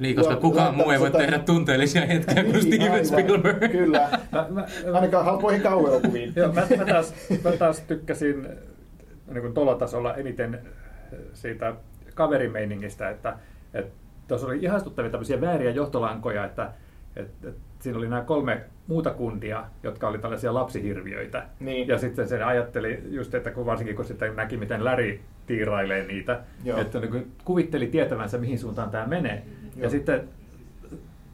Niin, 0.00 0.16
koska 0.16 0.36
kukaan 0.36 0.74
muu 0.74 0.90
ei 0.90 1.00
voi 1.00 1.10
tehdä 1.10 1.38
tunteellisia 1.38 2.06
hetkiä 2.06 2.44
kuin 2.44 2.62
Steven 2.62 2.78
Niin, 2.78 2.92
aivan. 2.92 3.06
Spielberg. 3.06 3.72
Kyllä, 3.72 4.08
Mä, 4.32 4.46
mä, 4.50 4.66
ainakaan 4.94 5.24
halpoihin 5.24 5.62
kauhuelokuviin. 5.62 6.32
Joo, 6.36 6.52
mä, 6.52 6.66
mä, 6.76 6.84
taas, 6.84 7.14
mä 7.44 7.52
taas 7.52 7.80
tykkäsin 7.80 8.48
niin 9.32 9.42
kuin 9.42 9.54
tuolla 9.54 9.74
tasolla 9.74 10.14
eniten 10.14 10.60
siitä 11.34 11.74
kaverimeiningistä, 12.14 13.10
että, 13.10 13.38
että 13.74 13.92
tuossa 14.28 14.46
oli 14.46 14.58
ihastuttavia 14.62 15.10
tämmöisiä 15.10 15.40
vääriä 15.40 15.70
johtolankoja, 15.70 16.44
että, 16.44 16.72
että, 17.16 17.48
että 17.48 17.60
siinä 17.78 17.98
oli 17.98 18.08
nämä 18.08 18.22
kolme 18.22 18.60
muuta 18.86 19.10
kuntia, 19.10 19.64
jotka 19.82 20.08
oli 20.08 20.18
tällaisia 20.18 20.54
lapsihirviöitä. 20.54 21.46
Niin. 21.60 21.88
Ja 21.88 21.98
sitten 21.98 22.28
se 22.28 22.42
ajatteli 22.42 23.02
just, 23.10 23.34
että 23.34 23.50
kun 23.50 23.66
varsinkin 23.66 23.96
kun 23.96 24.04
sitten 24.04 24.36
näki, 24.36 24.56
miten 24.56 24.84
Läri 24.84 25.20
tiirailee 25.46 26.06
niitä, 26.06 26.40
Joo. 26.64 26.80
että 26.80 27.00
niin 27.00 27.32
kuvitteli 27.44 27.86
tietävänsä, 27.86 28.38
mihin 28.38 28.58
suuntaan 28.58 28.90
tämä 28.90 29.06
menee. 29.06 29.42
Joo. 29.76 29.84
Ja 29.84 29.90
sitten 29.90 30.28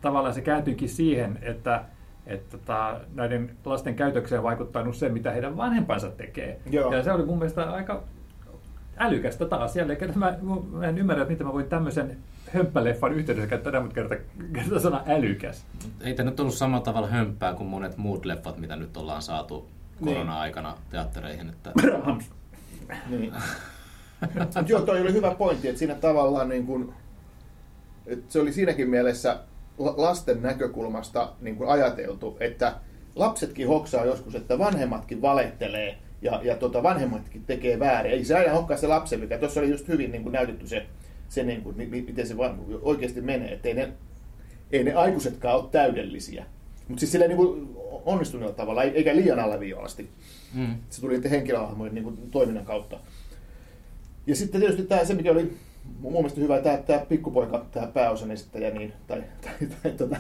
tavallaan 0.00 0.34
se 0.34 0.40
kääntyikin 0.40 0.88
siihen, 0.88 1.38
että, 1.42 1.84
että 2.26 2.58
tota, 2.58 3.00
näiden 3.14 3.50
lasten 3.64 3.94
käytökseen 3.94 4.42
vaikuttanut 4.42 4.96
se, 4.96 5.08
mitä 5.08 5.30
heidän 5.30 5.56
vanhempansa 5.56 6.10
tekee. 6.10 6.60
Joo. 6.70 6.94
Ja 6.94 7.02
se 7.02 7.12
oli 7.12 7.24
mun 7.24 7.38
mielestä 7.38 7.62
aika 7.70 8.02
älykästä 8.96 9.44
taas. 9.46 9.76
Jälleen 9.76 9.98
mä, 10.14 10.34
mä 10.72 10.86
en 10.88 10.98
ymmärrä, 10.98 11.22
että 11.22 11.32
miten 11.32 11.46
mä 11.46 11.52
voin 11.52 11.66
tämmöisen 11.68 12.16
hömppäleffan 12.54 13.12
yhteydessä 13.12 13.46
käyttää 13.48 13.72
tämän, 13.72 13.82
mutta 13.86 13.94
kerta, 13.94 14.14
kerta 14.52 14.80
sana 14.80 15.02
älykäs. 15.06 15.64
Ei 16.00 16.14
tämä 16.14 16.30
nyt 16.30 16.40
ollut 16.40 16.54
samalla 16.54 16.84
tavalla 16.84 17.08
hömppää 17.08 17.54
kuin 17.54 17.68
monet 17.68 17.96
muut 17.96 18.24
leffat, 18.24 18.58
mitä 18.58 18.76
nyt 18.76 18.96
ollaan 18.96 19.22
saatu 19.22 19.68
Niin. 20.00 20.14
korona-aikana 20.14 20.76
teattereihin. 20.90 21.48
Että... 21.48 21.70
Brahms. 21.82 22.24
Niin. 23.10 23.32
Joo, 24.66 24.80
toi 24.80 25.00
oli 25.00 25.12
hyvä 25.12 25.30
pointti, 25.34 25.68
että 25.68 25.78
siinä 25.78 25.94
tavallaan 25.94 26.48
niin 26.48 26.66
kuin, 26.66 26.92
että 28.06 28.32
se 28.32 28.40
oli 28.40 28.52
siinäkin 28.52 28.90
mielessä 28.90 29.38
la- 29.78 29.94
lasten 29.96 30.42
näkökulmasta 30.42 31.32
niin 31.40 31.56
kuin 31.56 31.70
ajateltu, 31.70 32.36
että 32.40 32.74
lapsetkin 33.16 33.68
hoksaa 33.68 34.04
joskus, 34.04 34.34
että 34.34 34.58
vanhemmatkin 34.58 35.22
valettelee 35.22 35.98
ja, 36.25 36.40
ja 36.45 36.57
tota, 36.57 36.83
vanhemmatkin 36.83 37.45
tekee 37.45 37.78
väärin. 37.78 38.12
Ei 38.12 38.25
se 38.25 38.35
aina 38.35 38.52
olekaan 38.52 38.81
se 38.81 38.87
lapsen 38.87 39.21
mikä 39.21 39.38
Tuossa 39.38 39.61
oli 39.61 39.71
just 39.71 39.88
hyvin 39.88 40.12
niin 40.12 40.23
kuin 40.23 40.33
näytetty 40.33 40.66
se, 40.66 40.87
se 41.28 41.43
niin 41.43 41.62
kuin, 41.62 41.76
mi- 41.76 41.87
mi- 41.87 42.02
miten 42.02 42.26
se 42.26 42.35
oikeasti 42.83 43.21
menee. 43.21 43.52
Että 43.52 43.69
ei 43.69 43.75
ne, 43.75 43.93
ei 44.72 44.85
ne 44.85 44.94
aikuisetkaan 44.94 45.57
ole 45.57 45.68
täydellisiä. 45.72 46.44
Mutta 46.88 47.01
siis 47.01 47.12
silleen 47.12 47.29
niin 47.29 47.37
kuin 47.37 47.77
onnistuneella 48.05 48.55
tavalla, 48.55 48.83
ei- 48.83 48.96
eikä 48.96 49.16
liian 49.16 49.40
alleviivasti. 49.40 50.09
Mm. 50.55 50.75
Se 50.90 51.01
tuli 51.01 51.14
niiden 51.14 51.31
henkilöhahmojen 51.31 51.94
niin 51.94 52.05
kuin, 52.05 52.18
toiminnan 52.31 52.64
kautta. 52.64 52.96
Ja 54.27 54.37
sitten 54.37 54.61
tietysti 54.61 54.87
tämä, 54.87 55.05
se, 55.05 55.14
mikä 55.14 55.33
oli 55.33 55.57
mun 56.01 56.12
mielestä 56.12 56.40
hyvä, 56.40 56.61
tämä, 56.61 56.77
tämä 56.77 56.98
pikkupoika, 56.98 57.66
tämä 57.72 57.87
pääosan 57.87 58.31
esittäjä, 58.31 58.70
niin, 58.70 58.92
tai, 59.07 59.22
tai, 59.40 59.68
tai 59.83 59.92
tota, 59.92 60.16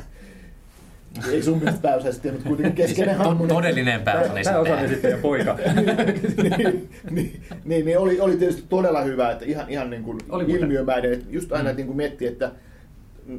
ei 1.30 1.42
sun 1.42 1.58
mielestä 1.58 1.80
pääosan 1.82 2.08
esittäjä, 2.10 2.32
mutta 2.32 2.48
kuitenkin 2.48 2.74
keskeinen 2.74 3.16
To- 3.16 3.22
hahmo. 3.24 3.38
niin- 3.38 3.48
todellinen 3.48 4.00
osan 4.00 4.78
esittäjä. 4.78 4.80
esittäjä 4.80 5.16
poika. 5.16 5.58
niin, 5.74 6.88
niin, 7.10 7.40
niin, 7.64 7.84
niin 7.84 7.98
oli, 7.98 8.20
oli 8.20 8.36
tietysti 8.36 8.64
todella 8.68 9.02
hyvä, 9.02 9.30
että 9.30 9.44
ihan, 9.44 9.68
ihan 9.68 9.90
niin 9.90 10.02
kuin 10.02 10.18
Oli 10.28 10.44
ilmiömäinen. 10.52 11.12
Että 11.12 11.24
just 11.30 11.52
aina 11.52 11.70
Mm. 11.70 11.76
niin 11.76 11.86
kuin 11.86 11.96
miettii, 11.96 12.28
että 12.28 12.52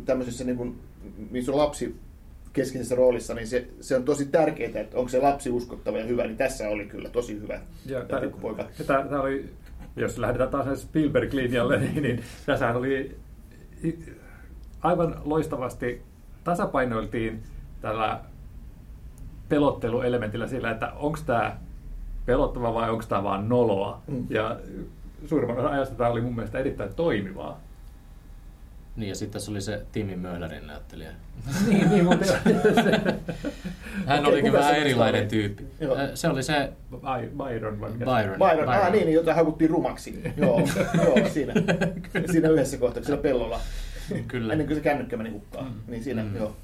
tämmöisessä 0.05 0.43
niin 0.43 0.57
kuin, 0.57 0.75
missä 1.31 1.51
on 1.51 1.57
lapsi 1.57 1.95
keskeisessä 2.53 2.95
roolissa, 2.95 3.33
niin 3.33 3.47
se, 3.47 3.67
se 3.81 3.95
on 3.95 4.03
tosi 4.03 4.25
tärkeää, 4.25 4.71
että 4.81 4.97
onko 4.97 5.09
se 5.09 5.19
lapsi 5.21 5.49
uskottava 5.49 5.97
ja 5.97 6.05
hyvä, 6.05 6.23
niin 6.23 6.37
tässä 6.37 6.69
oli 6.69 6.85
kyllä 6.85 7.09
tosi 7.09 7.33
hyvä 7.41 7.59
Ja 7.85 8.05
tämä. 8.05 8.21
Tämä, 8.87 9.21
oli, 9.21 9.49
jos 9.95 10.17
lähdetään 10.17 10.49
taas 10.49 10.81
Spielberg-linjalle, 10.81 11.77
niin, 11.93 12.03
niin 12.03 12.23
tässähän 12.45 12.75
oli 12.75 13.15
aivan 14.81 15.21
loistavasti 15.25 16.01
tasapainoiltiin 16.43 17.39
tällä 17.85 18.19
pelotteluelementillä 19.49 20.47
sillä, 20.47 20.71
että 20.71 20.91
onko 20.95 21.19
tämä 21.25 21.57
pelottava 22.25 22.73
vai 22.73 22.89
onko 22.89 23.03
tämä 23.09 23.23
vaan 23.23 23.49
noloa. 23.49 24.01
Mm. 24.07 24.25
Ja 24.29 24.59
suurimman 25.25 25.57
osan 25.57 25.71
ajasta 25.71 25.95
tämä 25.95 26.09
oli 26.09 26.21
mun 26.21 26.35
mielestä 26.35 26.59
erittäin 26.59 26.93
toimivaa. 26.95 27.59
Niin, 28.95 29.09
ja 29.09 29.15
sitten 29.15 29.33
tässä 29.33 29.51
oli 29.51 29.61
se 29.61 29.85
Timi 29.91 30.15
Möllerin 30.15 30.67
näyttelijä. 30.67 31.09
niin, 31.69 31.89
niin, 31.89 32.05
mutta 32.05 32.25
Hän 34.07 34.19
Okei, 34.19 34.33
olikin 34.33 34.53
vähän 34.53 34.75
erilainen 34.75 35.21
oli? 35.21 35.29
tyyppi. 35.29 35.65
Joo. 35.79 35.97
Se 36.13 36.27
oli 36.27 36.43
se 36.43 36.71
By- 36.91 37.31
Byron 37.43 37.81
vai 37.81 37.89
mikä 37.91 38.05
se- 38.05 38.11
Byron. 38.23 38.39
Byron, 38.51 38.69
ah 38.69 38.91
niin, 38.91 39.05
niin, 39.05 39.13
jota 39.13 39.33
haukuttiin 39.33 39.69
rumaksi. 39.69 40.33
joo, 40.37 40.59
joo, 41.03 41.29
siinä, 41.29 41.53
siinä 42.31 42.49
yhdessä 42.49 42.77
kohtaa, 42.77 43.03
siellä 43.03 43.21
pellolla. 43.21 43.59
Kyllä. 44.27 44.53
Ennen 44.53 44.67
kuin 44.67 44.75
se 44.77 44.81
kännykkä 44.83 45.17
meni 45.17 45.29
hukkaan. 45.29 45.65
Mm. 45.65 45.73
Niin 45.87 46.03
siinä, 46.03 46.23
Mm. 46.23 46.35
joo. 46.35 46.55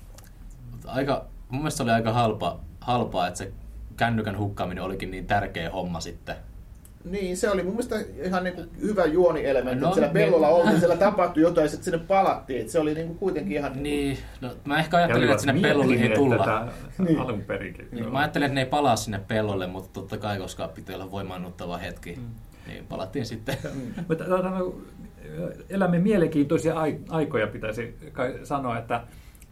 Aika, 0.86 1.26
mun 1.50 1.62
mielestä 1.62 1.78
se 1.78 1.84
oli 1.84 1.91
aika 1.91 2.13
halpa, 2.13 2.60
halpaa, 2.82 3.28
että 3.28 3.38
se 3.38 3.52
kännykän 3.98 4.38
hukkaaminen 4.38 4.84
olikin 4.84 5.12
niin 5.12 5.28
tärkeä 5.28 5.70
homma 5.70 6.00
sitten. 6.00 6.36
Niin, 7.06 7.38
se 7.38 7.50
oli 7.50 7.63
mun 7.63 7.72
mielestä 7.72 7.96
ihan 8.24 8.44
niin 8.44 8.56
kuin 8.56 8.70
hyvä 8.82 9.06
juonielementti. 9.06 9.82
No, 9.82 9.88
No, 9.88 9.94
siellä 9.94 10.13
niin. 10.13 10.26
pellolla 10.26 10.48
oltiin, 10.48 10.80
siellä 10.80 10.98
tapahtui 10.98 11.44
jotain, 11.44 11.70
sitten 11.70 11.84
sinne 11.86 12.06
palattiin. 12.08 12.60
Että 12.60 12.72
se 12.72 12.80
oli 12.80 12.94
niin 12.94 13.08
kuin 13.08 13.17
kuitenkin 13.20 13.58
ihan... 13.58 13.84
Niin, 13.84 14.17
no, 14.41 14.50
mä 14.65 14.80
ehkä 14.80 14.98
Ja 15.00 15.06
ajattelin, 15.06 15.30
että 15.32 15.44
sinne 15.44 15.62
pellolle 15.62 15.96
ei 15.96 16.10
tulla. 16.15 16.38
tätä 16.38 16.67
Niin. 17.08 17.20
alun 17.20 17.41
perinkin. 17.41 17.88
Niin, 17.91 18.04
Joo. 18.04 18.12
mä 18.12 18.20
ajattelin, 18.20 18.46
että 18.46 18.56
ne 18.56 18.62
ei 18.62 18.65
palaa 18.70 18.96
sinne 18.96 19.22
pellolle, 19.28 19.67
mutta 19.67 19.89
totta 19.94 20.17
kai, 20.17 20.38
koska 20.39 20.67
pitää 20.67 20.96
olla 20.96 21.12
voimaannuttava 21.12 21.78
hetki, 21.78 22.15
Mm. 22.15 22.24
niin 22.67 22.86
palattiin 22.89 23.26
sitten. 23.26 23.58
Mm. 23.74 23.82
Mutta 24.08 24.24
tämä 24.24 24.58
on- 24.58 24.82
elämme 25.70 26.00
mielenkiintoisia 26.00 26.80
ai- 26.80 27.00
aikoja, 27.10 27.48
pitäisi 27.48 27.96
kai 28.13 28.39
sanoa, 28.44 28.78
että, 28.78 29.02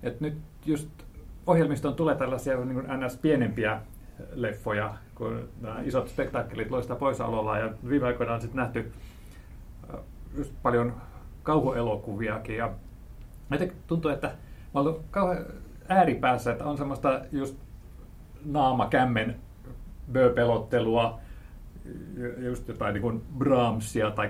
että 0.03 0.23
nyt 0.25 0.33
just 0.65 0.89
ohjelmistoon 1.49 1.95
tulee 1.95 2.15
tällaisia 2.15 2.57
niin 2.57 2.73
kuin 2.73 3.05
ns. 3.05 3.17
pienempiä 3.17 3.81
leffoja, 4.33 4.93
kun 5.15 5.49
nämä 5.61 5.81
isot 5.83 6.07
spektaakkelit 6.09 6.71
loistaa 6.71 6.95
poissaololla 6.95 7.57
ja 7.57 7.73
viime 7.89 8.07
aikoina 8.07 8.33
on 8.33 8.41
sitten 8.41 8.57
nähty 8.57 8.91
äh, 9.93 9.99
just 10.37 10.53
paljon 10.63 10.93
kauhuelokuviakin 11.43 12.57
ja 12.57 12.71
tuntuu, 13.87 14.11
että 14.11 14.27
mä 14.73 14.81
olen 14.81 14.95
kauhean 15.11 15.45
ääripäässä, 15.87 16.51
että 16.51 16.65
on 16.65 16.77
semmoista 16.77 17.21
just 17.31 17.57
naamakämmen 18.45 19.35
böpelottelua, 20.11 21.19
ju- 22.17 22.39
just 22.39 22.67
jotain 22.67 22.93
niin 22.93 23.01
kuin 23.01 23.21
Brahmsia, 23.37 24.11
tai 24.11 24.29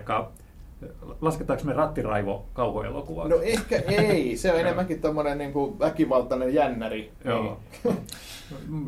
lasketaanko 1.21 1.65
me 1.65 1.73
rattiraivo 1.73 2.45
kauhuelokuvaa? 2.53 3.27
No 3.27 3.41
ehkä 3.41 3.75
ei, 3.75 4.37
se 4.37 4.53
on 4.53 4.59
enemmänkin 4.59 5.01
tommonen 5.01 5.37
niin 5.37 5.53
kuin 5.53 5.79
väkivaltainen 5.79 6.53
jännäri. 6.53 7.11
Joo. 7.25 7.59
Niin. 7.83 7.97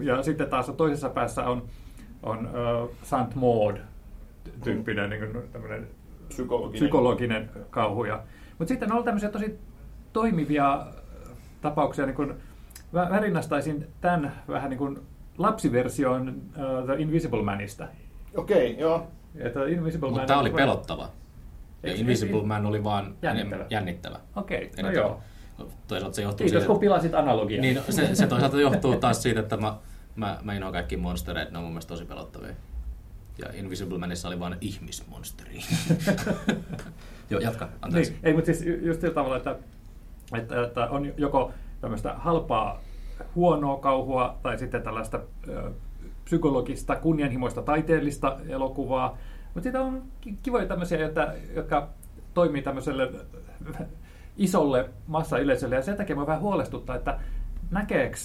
Ja 0.01 0.23
sitten 0.23 0.49
taas 0.49 0.71
toisessa 0.77 1.10
päässä 1.10 1.43
on, 1.43 1.63
on 2.23 2.49
uh, 2.49 2.89
Saint 3.04 3.36
Maud 3.36 3.77
tyyppinen 4.63 5.10
niin 5.10 5.32
kuin, 5.32 5.43
Psykologinen. 6.27 6.73
psykologinen 6.73 7.49
kauhu. 7.69 8.04
Ja, 8.06 8.23
mutta 8.60 8.69
sitten 8.69 8.89
on 8.89 8.93
ollut 8.93 9.06
tämmöisiä 9.06 9.30
tosi 9.30 9.60
toimivia 10.13 10.86
tapauksia, 11.62 12.06
niin 12.06 12.15
kuin, 12.15 12.34
rinnastaisin 13.21 13.88
tämän 14.01 14.41
vähän 14.47 14.69
niin 14.69 14.77
kuin 14.77 14.99
lapsiversioon 15.38 16.30
uh, 16.30 16.86
The 16.86 16.95
Invisible 16.95 17.43
Manista. 17.43 17.88
Okei, 18.36 18.80
joo. 18.80 19.08
Että 19.36 19.65
Invisible 19.65 20.08
Mutta 20.08 20.19
Man 20.19 20.27
tämä 20.27 20.39
oli 20.39 20.49
pelottava. 20.49 21.10
Ja 21.83 21.93
Invisible 21.95 22.43
Man 22.43 22.65
oli 22.65 22.83
vaan 22.83 23.15
Jännittävä. 23.21 23.65
jännittävä. 23.69 24.19
Okei, 24.35 24.71
no 24.81 24.87
Eli 24.89 24.97
joo. 24.97 25.19
Toisaalta 25.87 26.15
se 26.15 26.21
johtuu 26.21 26.45
Kiitos 26.45 26.61
siitä, 26.61 26.71
kun 26.71 26.79
pilasit 26.79 27.13
analogiaa. 27.13 27.61
niin, 27.61 27.75
no, 27.75 27.81
se, 27.89 28.15
se 28.15 28.27
toisaalta 28.27 28.59
johtuu 28.61 28.95
taas 28.95 29.23
siitä, 29.23 29.39
että 29.39 29.57
mä, 29.57 29.77
mä, 30.15 30.39
mä 30.43 30.53
inhoan 30.53 30.73
kaikki 30.73 30.97
monstereita, 30.97 31.51
ne 31.51 31.57
on 31.57 31.63
mun 31.63 31.73
mielestä 31.73 31.89
tosi 31.89 32.05
pelottavia. 32.05 32.53
Ja 33.37 33.45
Invisible 33.53 33.97
Manissa 33.97 34.27
oli 34.27 34.39
vain 34.39 34.55
ihmismonsteri. 34.61 35.59
Joo, 37.29 37.41
jatka, 37.41 37.69
anteeksi. 37.81 38.11
Niin, 38.11 38.19
ei, 38.23 38.33
mutta 38.33 38.45
siis 38.45 38.65
ju- 38.65 38.85
just 38.85 39.01
sillä 39.01 39.13
tavalla, 39.13 39.37
että, 39.37 39.55
että, 40.37 40.63
että 40.63 40.85
on 40.89 41.13
joko 41.17 41.51
tämmöistä 41.81 42.13
halpaa 42.13 42.81
huonoa 43.35 43.77
kauhua 43.77 44.37
tai 44.43 44.57
sitten 44.57 44.81
tällaista 44.81 45.19
ö, 45.47 45.71
psykologista, 46.23 46.95
kunnianhimoista, 46.95 47.61
taiteellista 47.61 48.37
elokuvaa. 48.49 49.17
Mutta 49.53 49.63
sitten 49.63 49.81
on 49.81 50.03
ki- 50.21 50.37
kivoja 50.43 50.65
tämmöisiä, 50.65 51.05
että, 51.05 51.33
jotka 51.55 51.89
toimii 52.33 52.61
tämmöiselle 52.61 53.11
isolle 54.37 54.89
massayleisölle. 55.07 55.75
Ja 55.75 55.81
sen 55.81 55.97
takia 55.97 56.15
mä 56.15 56.27
vähän 56.27 56.41
huolestuttaa, 56.41 56.95
että 56.95 57.19
näkeekö 57.71 58.17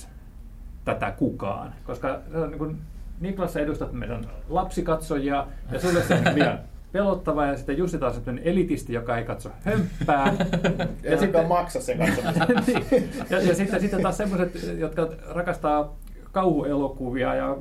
tätä 0.84 1.10
kukaan. 1.10 1.74
Koska 1.84 2.20
niin 2.48 2.58
kuin, 2.58 2.78
Niklas 3.20 3.52
sä 3.52 3.60
edustat 3.60 3.92
meidän 3.92 4.24
lapsikatsojia 4.48 5.46
ja 5.72 5.80
sulle 5.80 6.02
se 6.02 6.14
on 6.14 6.34
liian 6.34 6.58
pelottava 6.92 7.46
ja 7.46 7.56
sitten 7.56 7.78
Jussi 7.78 7.98
taas 7.98 8.14
sellainen 8.14 8.44
elitisti, 8.44 8.92
joka 8.92 9.16
ei 9.18 9.24
katso 9.24 9.50
hömppää. 9.64 10.34
Ei 11.04 11.18
sitten 11.18 11.46
maksa 11.46 11.80
sen 11.80 11.98
katsomisen. 11.98 12.62
niin. 12.90 13.10
ja, 13.30 13.40
ja 13.42 13.54
sitten, 13.54 13.80
sitten 13.80 14.02
taas 14.02 14.16
semmoiset, 14.16 14.78
jotka 14.78 15.08
rakastaa 15.28 15.96
kauhuelokuvia 16.32 17.34
ja 17.34 17.56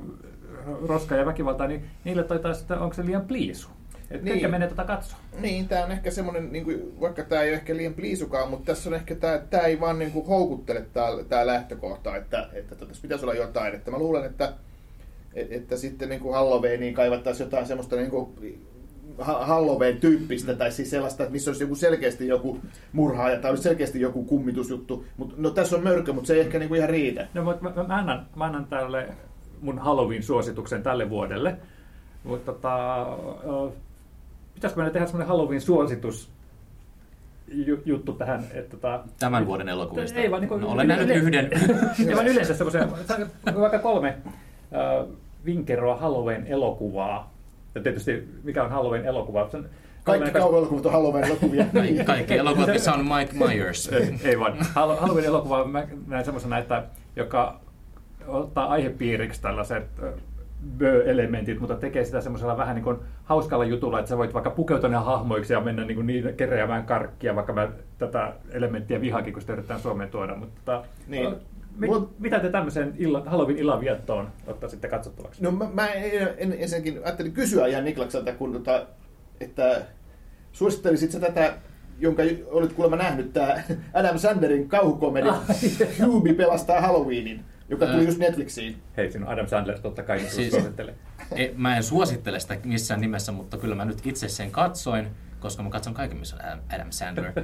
roskaa 0.87 1.17
ja 1.17 1.25
väkivaltaa, 1.25 1.67
niin 1.67 1.85
niille 2.03 2.23
toi 2.23 2.39
taas, 2.39 2.61
että 2.61 2.79
onko 2.79 2.93
se 2.93 3.05
liian 3.05 3.21
pliisu. 3.25 3.69
Että 4.11 4.25
Niin. 4.25 4.51
menee 4.51 4.67
tuota 4.67 4.83
katsoa. 4.83 5.19
Niin, 5.39 5.67
tämä 5.67 5.85
on 5.85 5.91
ehkä 5.91 6.11
semmoinen, 6.11 6.51
niin 6.51 6.63
kuin, 6.63 6.99
vaikka 7.01 7.23
tämä 7.23 7.41
ei 7.41 7.49
ole 7.49 7.55
ehkä 7.57 7.75
liian 7.75 7.93
pliisukaan, 7.93 8.49
mutta 8.49 8.65
tässä 8.65 8.89
on 8.89 8.93
ehkä 8.95 9.15
tämä, 9.15 9.37
tämä 9.37 9.63
ei 9.63 9.79
vaan 9.79 9.99
niin 9.99 10.11
kuin, 10.11 10.27
houkuttele 10.27 10.85
tämä, 10.93 11.07
tämä 11.29 11.45
lähtökohta, 11.47 12.15
että, 12.15 12.49
että 12.53 12.75
tässä 12.75 13.01
pitäisi 13.01 13.25
olla 13.25 13.33
jotain. 13.33 13.75
Että 13.75 13.91
mä 13.91 13.97
luulen, 13.99 14.25
että, 14.25 14.53
että 15.33 15.77
sitten 15.77 16.09
niin 16.09 16.21
kuin 16.21 16.33
Halloweeniin 16.33 16.93
kaivattaisiin 16.93 17.45
jotain 17.45 17.65
semmoista 17.65 17.95
niin 17.95 18.09
kuin, 18.09 18.59
ha- 19.19 19.45
Halloween-tyyppistä, 19.45 20.53
tai 20.55 20.71
siis 20.71 20.89
sellaista, 20.89 21.23
että 21.23 21.33
missä 21.33 21.49
olisi 21.51 21.63
joku 21.63 21.75
selkeästi 21.75 22.27
joku 22.27 22.59
murhaaja, 22.93 23.39
tai 23.39 23.51
olisi 23.51 23.63
selkeästi 23.63 24.01
joku 24.01 24.23
kummitusjuttu. 24.23 25.05
Mutta 25.17 25.35
no 25.37 25.49
tässä 25.49 25.75
on 25.75 25.83
mörkö, 25.83 26.13
mutta 26.13 26.27
se 26.27 26.33
ei 26.33 26.39
ehkä 26.39 26.59
niin 26.59 26.69
kuin 26.69 26.77
ihan 26.77 26.89
riitä. 26.89 27.27
No, 27.33 27.43
mutta 27.43 27.63
mä, 27.63 27.73
mä, 27.75 27.83
mä, 27.83 27.95
annan, 27.95 28.27
mä 28.35 28.45
annan 28.45 28.65
tälle 28.65 29.07
mun 29.65 29.79
Halloween-suosituksen 29.79 30.83
tälle 30.83 31.09
vuodelle. 31.09 31.55
Mutta 32.23 32.51
tota, 32.53 33.05
pitäisikö 34.53 34.79
meidän 34.79 34.93
tehdä 34.93 35.05
semmoinen 35.05 35.27
Halloween-suositus 35.27 36.29
ju- 37.47 37.81
juttu 37.85 38.13
tähän, 38.13 38.43
että 38.53 38.77
tota, 38.77 38.99
Tämän 39.19 39.45
vuoden 39.47 39.69
elokuvista. 39.69 40.19
Ei 40.19 40.31
vaan 40.31 40.41
niin 40.41 40.49
kuin, 40.49 40.61
no, 40.61 40.67
olen 40.67 40.87
nähnyt 40.87 41.17
yhden. 41.17 41.49
Ei 42.09 42.15
vaan 42.15 42.27
yleensä 42.27 42.53
semmoisia, 42.55 42.87
vaikka 43.59 43.79
kolme 43.79 44.07
äh, 44.07 45.07
vinkeroa 45.45 45.95
Halloween-elokuvaa. 45.95 47.33
Ja 47.75 47.81
tietysti 47.81 48.27
mikä 48.43 48.63
on 48.63 48.69
Halloween-elokuva? 48.69 49.49
Se 49.49 49.57
on 49.57 49.69
Kaikki 50.03 50.31
kauhuelokuvat 50.31 50.85
on 50.85 50.91
Halloween-elokuvia. 50.91 51.65
Kaikki, 51.73 52.03
kaikki 52.03 52.37
elokuvat, 52.37 52.69
missä 52.69 52.93
on 52.93 53.05
Mike 53.05 53.33
Myers. 53.47 53.87
ei, 53.87 54.19
ei 54.23 54.39
vaan. 54.39 54.53
Hall- 54.57 54.99
Halloween-elokuva 54.99 55.65
mä 55.65 55.83
näen 56.07 56.25
semmoisena, 56.25 56.57
että 56.57 56.83
joka 57.15 57.59
ottaa 58.27 58.67
aihepiiriksi 58.67 59.41
tällaiset 59.41 59.83
ö, 60.03 60.13
bö-elementit, 60.77 61.59
mutta 61.59 61.75
tekee 61.75 62.03
sitä 62.05 62.21
semmoisella 62.21 62.57
vähän 62.57 62.75
niin 62.75 62.83
kuin 62.83 62.97
hauskalla 63.23 63.65
jutulla, 63.65 63.99
että 63.99 64.09
sä 64.09 64.17
voit 64.17 64.33
vaikka 64.33 64.49
pukeutua 64.49 64.89
ne 64.89 64.95
hahmoiksi 64.97 65.53
ja 65.53 65.61
mennä 65.61 65.85
niin 65.85 65.95
kuin 65.95 66.07
niin 66.07 66.33
keräämään 66.37 66.85
karkkia, 66.85 67.35
vaikka 67.35 67.53
mä 67.53 67.67
tätä 67.97 68.33
elementtiä 68.51 69.01
vihaakin, 69.01 69.33
kun 69.33 69.41
sitä 69.41 69.53
yritetään 69.53 69.79
Suomeen 69.79 70.09
tuoda. 70.09 70.35
Mutta 70.35 70.55
tota, 70.65 70.83
Niin. 71.07 71.25
ö, 71.25 71.35
mi- 71.77 71.87
Mut- 71.87 72.09
mitä 72.19 72.39
te 72.39 72.49
tämmöiseen 72.49 72.93
illa, 72.97 73.23
Halloween 73.25 73.57
illan 73.59 73.79
viettoon 73.81 74.27
ottaisitte 74.47 74.87
katsottavaksi? 74.87 75.43
No 75.43 75.51
mä, 75.51 75.65
mä 75.73 75.87
en, 75.87 76.29
en, 76.37 76.55
ensinnäkin 76.59 77.01
ajattelin 77.03 77.31
kysyä 77.31 77.67
ihan 77.67 77.83
Niklakselta, 77.83 78.31
kun, 78.33 78.53
tota, 78.53 78.85
että 79.41 79.81
suosittelisit 80.51 81.11
sä 81.11 81.19
tätä, 81.19 81.53
jonka 81.99 82.23
olit 82.51 82.73
kuulemma 82.73 82.95
nähnyt, 83.03 83.33
tämä 83.33 83.61
Adam 83.93 84.17
Sandlerin 84.17 84.69
kauhukomedi 84.69 85.29
Hubi 86.05 86.33
pelastaa 86.33 86.81
Halloweenin, 86.81 87.39
joka 87.69 87.85
tuli 87.85 88.05
just 88.05 88.17
Netflixiin. 88.19 88.81
Hei, 88.97 89.11
siinä 89.11 89.25
on 89.27 89.33
Adam 89.33 89.47
Sandler 89.47 89.79
totta 89.79 90.03
kai, 90.03 90.17
niin 90.17 90.25
Siis- 90.29 90.35
siis... 90.35 90.53
suosittelen. 90.53 90.95
Ei, 91.35 91.53
mä 91.57 91.77
en 91.77 91.83
suosittele 91.83 92.39
sitä 92.39 92.57
missään 92.63 93.01
nimessä, 93.01 93.31
mutta 93.31 93.57
kyllä 93.57 93.75
mä 93.75 93.85
nyt 93.85 94.05
itse 94.05 94.29
sen 94.29 94.51
katsoin, 94.51 95.07
koska 95.39 95.63
mä 95.63 95.69
katson 95.69 95.93
kaiken, 95.93 96.17
missä 96.17 96.35
on 96.35 96.59
Adam, 96.75 96.87
Sandler. 96.91 97.31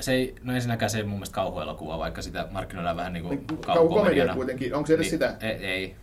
Se 0.00 0.12
ei, 0.12 0.34
no 0.42 0.54
ensinnäkään 0.54 0.90
se 0.90 0.98
ei 0.98 1.04
mun 1.04 1.12
mielestä 1.14 1.34
kauhuelokuva, 1.34 1.98
vaikka 1.98 2.22
sitä 2.22 2.48
markkinoidaan 2.50 2.96
vähän 2.96 3.12
niin 3.12 3.24
kuin 3.24 3.38
Kauhukomedia 3.38 3.74
kauhukomediana. 3.74 4.34
kuitenkin, 4.34 4.74
onko 4.74 4.86
se 4.86 4.94
edes 4.94 5.10
sitä? 5.10 5.34
Ei, 5.40 5.50
ei. 5.50 5.96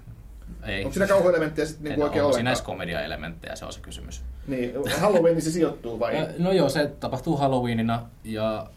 ei. 0.63 0.83
Onko 0.85 0.93
siinä 0.93 1.07
kauhuelementtejä 1.07 1.65
sitten 1.65 1.85
En, 1.88 1.89
niinku 1.91 2.03
oikein 2.03 2.23
onko 2.23 2.33
siinä 2.35 2.49
edes 2.49 2.59
ollenkaan? 2.59 2.77
komedia-elementtejä, 2.77 3.55
se 3.55 3.65
on 3.65 3.73
se 3.73 3.79
kysymys. 3.79 4.23
Niin, 4.47 4.73
Halloween 4.99 5.41
se 5.41 5.51
sijoittuu 5.51 5.99
vai? 5.99 6.27
No 6.39 6.51
joo, 6.51 6.69
se 6.69 6.91
tapahtuu 6.99 7.38
Halloweenina 7.38 8.05
ja 8.23 8.67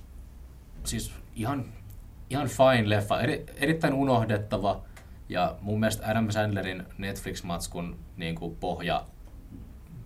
siis 0.85 1.13
ihan, 1.37 1.65
ihan 2.31 2.49
fine 2.49 2.89
leffa, 2.89 3.21
Eri, 3.21 3.47
erittäin 3.57 3.95
unohdettava 3.95 4.83
ja 5.29 5.57
mun 5.61 5.81
mielestä 5.81 6.11
Adam 6.11 6.31
Sandlerin 6.31 6.87
Netflix-matskun 6.99 7.97
niin 8.17 8.35
kuin 8.35 8.57
pohja, 8.57 9.07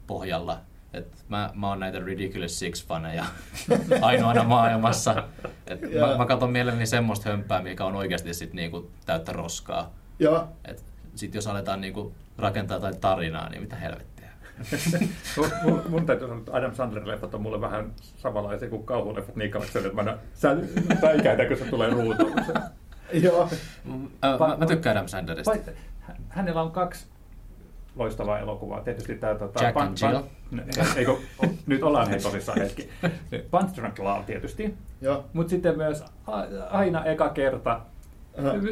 pohjalla. 0.06 0.60
Et 0.92 1.24
mä, 1.28 1.50
mä 1.54 1.68
oon 1.68 1.80
näitä 1.80 1.98
Ridiculous 1.98 2.60
Six-faneja 2.62 3.24
ainoana 4.02 4.44
maailmassa. 4.44 5.24
Et 5.66 5.80
mä, 6.00 6.16
mä 6.16 6.26
katson 6.26 6.50
mielelläni 6.50 6.86
semmoista 6.86 7.30
hömpää, 7.30 7.62
mikä 7.62 7.84
on 7.84 7.96
oikeasti 7.96 8.34
sit 8.34 8.52
niinku 8.52 8.90
täyttä 9.06 9.32
roskaa. 9.32 9.94
Joo. 10.18 10.48
Et 10.64 10.84
sit 11.14 11.34
jos 11.34 11.46
aletaan 11.46 11.80
niinku 11.80 12.14
rakentaa 12.38 12.76
jotain 12.76 13.00
tarinaa, 13.00 13.48
niin 13.48 13.62
mitä 13.62 13.76
helvettiä. 13.76 14.11
mun, 15.64 15.82
mun, 15.88 16.06
täytyy 16.06 16.26
sanoa, 16.26 16.38
että 16.38 16.56
Adam 16.56 16.74
Sandlerin 16.74 17.08
leffat 17.08 17.34
on 17.34 17.42
mulle 17.42 17.60
vähän 17.60 17.92
samanlaisia 18.16 18.68
kuin 18.68 18.84
kauhuleffat 18.84 19.36
niin 19.36 19.50
kauan, 19.50 19.68
että 19.74 20.02
mä, 20.02 20.18
sä 20.34 20.56
päikäitä, 21.00 21.44
kun 21.44 21.56
se 21.56 21.64
tulee 21.64 21.90
ruutuun. 21.90 22.32
Joo. 23.22 23.48
Ö, 24.24 24.38
mä, 24.38 24.56
mä 24.56 24.66
tykkään 24.66 24.96
Adam 24.96 25.08
Sandlerista. 25.08 25.52
Hänellä 26.28 26.62
on 26.62 26.70
kaksi 26.70 27.06
loistavaa 27.96 28.38
elokuvaa. 28.38 28.80
Tietysti 28.80 29.14
tämä... 29.14 29.34
Tota, 29.34 29.64
Jack 29.64 29.76
and 29.76 29.96
Jill. 30.02 30.22
eikö, 30.96 31.16
nyt 31.66 31.82
ollaan 31.82 32.08
hei 32.08 32.20
tosissaan 32.20 32.60
hetki. 32.60 32.88
Punch 33.50 33.76
Drunk 33.76 33.98
Love 33.98 34.22
tietysti. 34.26 34.74
Joo. 35.00 35.24
Mutta 35.32 35.50
sitten 35.50 35.76
myös 35.76 36.04
a- 36.26 36.46
aina 36.70 37.04
eka 37.04 37.28
kerta, 37.28 37.80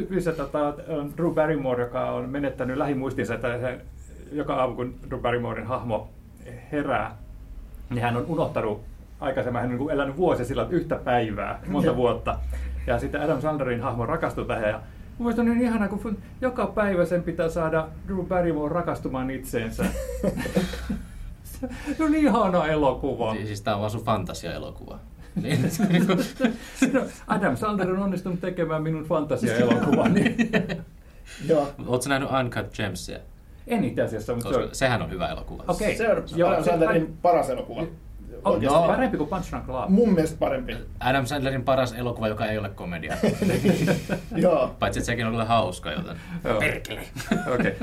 missä 0.09 0.33
tota, 0.33 0.74
on 0.88 1.12
Drew 1.16 1.35
Barrymore, 1.35 1.85
joka 1.85 2.11
on 2.11 2.29
menettänyt 2.29 2.76
lähimuistinsa, 2.76 3.35
että 3.35 3.61
se, 3.61 3.81
joka 4.33 4.55
aamu 4.55 4.75
kun 4.75 4.95
Drew 5.09 5.21
Barrymoren 5.21 5.66
hahmo 5.66 6.09
herää, 6.73 7.16
niin 7.90 8.03
hän 8.03 8.16
on 8.16 8.27
unohtanut 8.27 8.81
aikaisemmin, 9.21 9.62
hän 9.62 9.71
on 9.71 9.79
niin 9.79 9.90
elänyt 9.90 10.16
vuosia 10.16 10.45
sillä 10.45 10.66
yhtä 10.71 10.97
päivää, 10.97 11.61
monta 11.69 11.97
vuotta. 11.97 12.38
Ja 12.87 12.99
sitten 12.99 13.21
Adam 13.23 13.40
Sandlerin 13.40 13.81
hahmo 13.81 14.07
rakastui 14.07 14.45
tähän 14.45 14.69
ja 14.69 14.81
Mun 15.19 15.27
mielestä 15.27 15.43
on 15.43 15.49
niin 15.49 15.61
ihanaa, 15.61 15.88
kun 15.88 16.19
joka 16.40 16.66
päivä 16.66 17.05
sen 17.05 17.23
pitää 17.23 17.49
saada 17.49 17.88
Drew 18.07 18.27
Barrymore 18.27 18.75
rakastumaan 18.75 19.31
itseensä. 19.31 19.85
Se 21.97 22.05
on 22.05 22.12
niin 22.12 22.27
ihana 22.27 22.66
elokuva. 22.66 23.33
Siis, 23.33 23.47
siis 23.47 23.61
tää 23.61 23.75
on 23.75 23.81
vaan 23.81 23.90
sun 23.90 24.05
fantasia-elokuva. 24.05 24.99
Niin, 25.43 25.71
No, 26.93 27.05
Adam 27.27 27.57
Sandler 27.57 27.90
on 27.90 27.99
onnistunut 27.99 28.40
tekemään 28.40 28.83
minun 28.83 29.05
fantasia-elokuvani. 29.05 30.37
Joo. 31.49 31.69
Oletko 31.87 32.09
nähnyt 32.09 32.29
Uncut 32.40 32.77
Gemsia? 32.77 33.19
En 33.66 33.85
itse 33.85 34.03
asiassa, 34.03 34.35
mutta 34.35 34.49
se 34.49 34.55
Koska 34.55 34.68
on, 34.68 34.75
sehän 34.75 35.03
on 35.03 35.11
hyvä 35.11 35.29
elokuva. 35.29 35.64
Okei. 35.68 35.96
Se 35.96 36.09
on 36.12 36.23
Joo, 36.37 36.51
Adam 36.51 36.64
se- 36.64 36.70
Sandlerin 36.70 37.16
paras 37.23 37.51
elokuva. 37.51 37.81
on 37.81 37.88
Oikeasti. 38.44 38.79
Joo. 38.79 38.87
parempi 38.87 39.16
kuin 39.16 39.29
Punch 39.29 39.51
Drunk 39.51 39.68
Love. 39.68 39.87
Mun 39.88 40.12
mielestä 40.14 40.37
parempi. 40.38 40.77
Adam 41.01 41.27
Sandlerin 41.27 41.62
paras 41.64 41.92
elokuva, 41.92 42.29
joka 42.29 42.46
ei 42.46 42.59
ole 42.59 42.68
komedia. 42.68 43.16
Joo. 44.37 44.75
Paitsi, 44.79 45.01
että 45.01 45.07
sekin 45.07 45.27
on 45.27 45.33
kyllä 45.33 45.44
hauska, 45.44 45.92
joten... 45.92 46.16
Perkele! 46.59 47.01
Okei. 47.55 47.75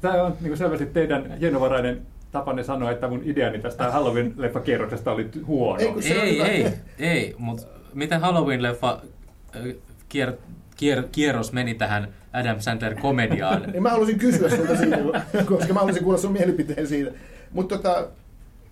Tämä 0.00 0.22
on 0.22 0.36
niin 0.40 0.56
selvästi 0.56 0.86
teidän 0.86 1.38
hienovarainen 1.40 2.02
tapanne 2.32 2.62
sanoa, 2.64 2.90
että 2.90 3.08
mun 3.08 3.20
ideani 3.24 3.58
tästä 3.58 3.84
Halloween-leffakierroksesta 3.90 5.10
oli 5.10 5.28
huono. 5.46 5.80
Ei, 5.80 6.02
se 6.02 6.18
on 6.18 6.24
Ei, 6.24 6.34
hyvä. 6.38 6.46
ei, 6.46 6.66
ei, 6.98 7.34
mutta 7.38 7.66
miten 7.94 8.20
Halloween-leffa 8.20 8.98
ö, 9.56 9.74
kier, 10.08 10.32
kier, 10.76 11.02
kierros 11.12 11.52
meni 11.52 11.74
tähän 11.74 12.08
Adam 12.32 12.58
Sandler-komediaan? 12.58 13.72
Niin 13.72 13.82
mä 13.82 13.90
halusin 13.90 14.18
kysyä 14.18 14.50
sulta 14.50 14.76
siitä, 14.76 14.96
koska 15.46 15.74
mä 15.74 15.80
halusin 15.80 16.02
kuulla 16.02 16.18
sun 16.18 16.32
mielipiteen 16.32 16.86
siitä. 16.86 17.10
Mutta 17.52 17.76
tota, 17.76 18.08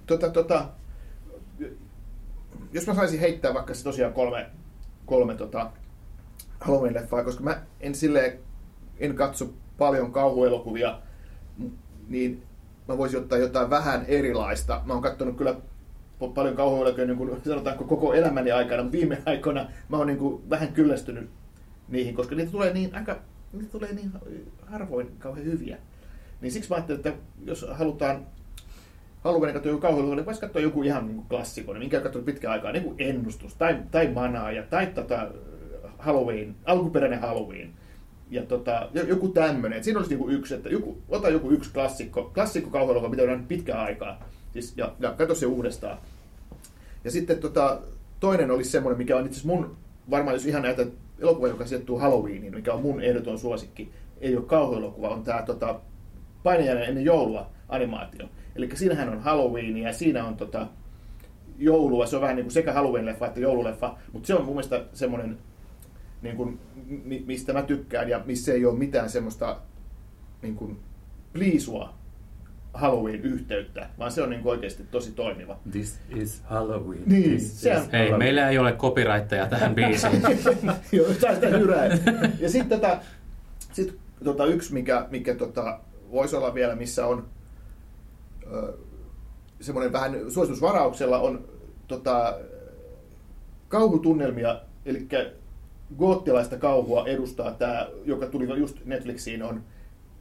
tota, 0.07 0.31
tota, 0.31 0.69
jos 2.73 2.87
mä 2.87 2.95
saisin 2.95 3.21
heittää 3.21 3.55
vaikka 3.55 3.75
se 3.75 3.85
tosiaan 3.85 4.13
kolme, 4.13 4.47
kolme 5.07 5.35
tota 5.35 5.71
Halloween-leffaa, 6.61 7.25
koska 7.25 7.45
mä 7.45 7.63
en 7.81 7.95
silleen, 7.95 8.39
en 8.99 9.15
katso 9.15 9.53
paljon 9.79 10.13
kauhuelokuvia, 10.13 10.99
niin 12.09 12.43
mä 12.89 12.99
voisin 12.99 13.21
ottaa 13.21 13.39
jotain 13.39 13.71
vähän 13.71 14.05
erilaista. 14.09 14.83
Mä 14.85 14.93
oon 14.93 15.03
katsonut 15.03 15.37
kyllä 15.37 15.55
paljon 16.35 16.57
kauhuelokuvia, 16.57 17.07
niin 17.07 17.19
kuin 17.19 17.41
sanotaanko 17.45 17.85
koko 17.85 18.15
elämäni 18.15 18.53
aikana, 18.53 18.83
mutta 18.83 18.99
viime 18.99 19.23
aikoina 19.27 19.69
mä 19.89 19.97
oon 19.97 20.07
niin 20.07 20.19
kuin 20.19 20.51
vähän 20.51 20.73
kyllästynyt 20.73 21.31
niihin, 21.89 22.15
koska 22.15 22.35
niitä 22.35 22.53
tulee 22.53 22.73
niin 22.73 22.95
aika, 22.95 23.17
niitä 23.59 23.73
tulee 23.73 23.93
niin 23.93 24.13
harvoin 24.67 25.09
kauhean 25.19 25.47
hyviä. 25.47 25.79
Niin 26.41 26.53
siksi 26.53 26.71
mä 26.71 26.77
ajattelin, 26.77 26.99
että 26.99 27.13
jos 27.45 27.67
halutaan 27.73 28.27
haluan 29.27 29.53
katsoa 29.53 29.71
joku 29.71 29.81
kauhuelokuva, 29.81 30.17
niin 30.17 30.27
voisi 30.27 30.41
katsoa 30.41 30.63
joku 30.63 30.83
ihan 30.83 31.07
niin 31.07 31.17
kuin 31.17 31.27
klassikko, 31.29 31.73
niin 31.73 31.81
minkä 31.81 31.97
on 31.97 32.03
katsonut 32.03 32.27
pitkään 32.27 32.53
aikaa, 32.53 32.73
niin 32.73 32.85
kuin 32.85 32.97
Ennustus 32.99 33.55
tai, 33.55 33.79
tai 33.91 34.09
Manaaja 34.09 34.63
tai 34.63 34.87
tota 34.87 35.29
Halloween, 35.99 36.57
alkuperäinen 36.65 37.21
Halloween. 37.21 37.71
Ja 38.31 38.43
tota, 38.43 38.89
jo- 38.95 39.07
joku 39.07 39.29
tämmöinen. 39.29 39.85
Siinä 39.85 39.99
olisi 39.99 40.11
niinku 40.11 40.29
yksi, 40.29 40.55
että 40.55 40.69
joku, 40.69 41.03
ota 41.09 41.29
joku 41.29 41.51
yksi 41.51 41.71
klassikko, 41.73 42.31
klassikko 42.35 42.71
kauhuelokuva, 42.71 43.11
mitä 43.11 43.23
on 43.23 43.45
pitkään 43.49 43.81
aikaa. 43.81 44.29
Siis, 44.53 44.75
ja, 44.77 44.93
ja 45.01 45.13
katso 45.13 45.35
se 45.35 45.47
uudestaan. 45.47 45.99
Ja 47.05 47.11
sitten 47.11 47.39
tota, 47.39 47.81
toinen 48.21 48.51
olisi 48.51 48.71
semmoinen, 48.71 48.99
mikä 48.99 49.17
on 49.17 49.27
itse 49.27 49.47
mun, 49.47 49.77
varmaan 50.11 50.35
jos 50.35 50.47
ihan 50.47 50.63
näitä 50.63 50.87
elokuva, 51.19 51.49
joka 51.49 51.67
sijoittuu 51.67 51.99
Halloweeniin, 51.99 52.55
mikä 52.55 52.73
on 52.73 52.83
mun 52.83 53.01
ehdoton 53.01 53.39
suosikki, 53.39 53.93
ei 54.21 54.37
ole 54.37 54.45
kauhuelokuva, 54.45 55.09
on 55.09 55.25
tämä 55.25 55.43
tota, 55.43 55.81
painajainen 56.43 56.85
ennen 56.85 57.05
joulua 57.05 57.51
animaatio. 57.69 58.27
Eli 58.57 58.69
siinähän 58.75 59.09
on 59.09 59.21
Halloween 59.21 59.77
ja 59.77 59.93
siinä 59.93 60.25
on 60.25 60.37
tota, 60.37 60.67
joulua, 61.59 62.07
se 62.07 62.17
on 62.17 62.23
vähän 62.23 62.37
niin 62.37 62.45
kuin 62.45 62.53
sekä 62.53 62.73
Halloween-leffa 62.73 63.27
että 63.27 63.41
joululeffa, 63.41 63.97
mutta 64.13 64.27
se 64.27 64.35
on 64.35 64.45
mun 64.45 64.55
mielestä 64.55 64.85
semmoinen, 64.93 65.39
niin 66.23 66.37
kuin, 66.37 66.59
mi- 67.05 67.25
mistä 67.27 67.53
mä 67.53 67.63
tykkään 67.63 68.09
ja 68.09 68.23
missä 68.27 68.53
ei 68.53 68.65
ole 68.65 68.79
mitään 68.79 69.11
semmoista 69.11 69.61
niin 70.43 70.57
kuin, 70.57 70.79
pliisua 71.33 71.95
Halloween-yhteyttä, 72.77 73.89
vaan 73.99 74.13
se 74.13 74.23
on 74.23 74.31
niin 74.31 74.43
kuin 74.43 74.51
oikeasti 74.51 74.83
tosi 74.91 75.13
toimiva. 75.13 75.59
This 75.71 75.99
is 76.17 76.43
Halloween. 76.45 77.03
Niin, 77.07 77.31
This 77.31 77.63
se 77.63 77.71
is 77.73 77.77
on- 77.77 77.83
Hei, 77.93 78.01
Halloween. 78.01 78.19
meillä 78.19 78.49
ei 78.51 78.59
ole 78.59 78.73
copyrightteja 78.73 79.47
tähän 79.47 79.75
biisiin. 79.75 80.23
Joo, 80.93 81.07
saa 81.21 81.35
sitä 81.35 81.47
hyrää. 81.49 81.87
Ja 82.41 82.51
sitten 82.51 82.81
tota, 82.81 82.99
sit, 83.73 83.97
tota, 84.25 84.47
yksi, 84.47 84.73
mikä, 84.73 85.07
mikä 85.11 85.35
tota, 85.35 85.79
voisi 86.11 86.37
olla 86.37 86.55
vielä, 86.55 86.75
missä 86.75 87.07
on 87.07 87.27
ö, 88.53 88.73
semmoinen 89.61 89.93
vähän 89.93 90.31
suositusvarauksella, 90.31 91.19
on 91.19 91.45
tota, 91.89 92.39
kauhutunnelmia, 93.69 94.61
eli 94.87 95.07
goottilaista 95.99 96.57
kauhua 96.59 97.07
edustaa 97.07 97.51
tämä, 97.51 97.89
joka 98.05 98.27
tuli 98.27 98.59
just 98.59 98.77
Netflixiin, 98.85 99.43
on 99.43 99.63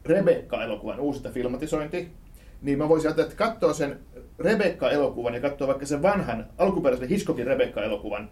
Rebecca-elokuvan 0.05 0.99
uusinta 0.99 1.29
filmatisointi. 1.29 2.11
Niin 2.65 2.77
mä 2.77 2.89
voisin 2.89 3.07
ajatella, 3.09 3.29
että 3.31 3.43
katsoo 3.45 3.73
sen 3.73 3.99
Rebecca-elokuvan 4.39 5.33
ja 5.33 5.39
katsoo 5.41 5.67
vaikka 5.67 5.85
sen 5.85 6.01
vanhan 6.01 6.45
alkuperäisen 6.57 7.09
Hitchcockin 7.09 7.47
Rebecca-elokuvan. 7.47 8.29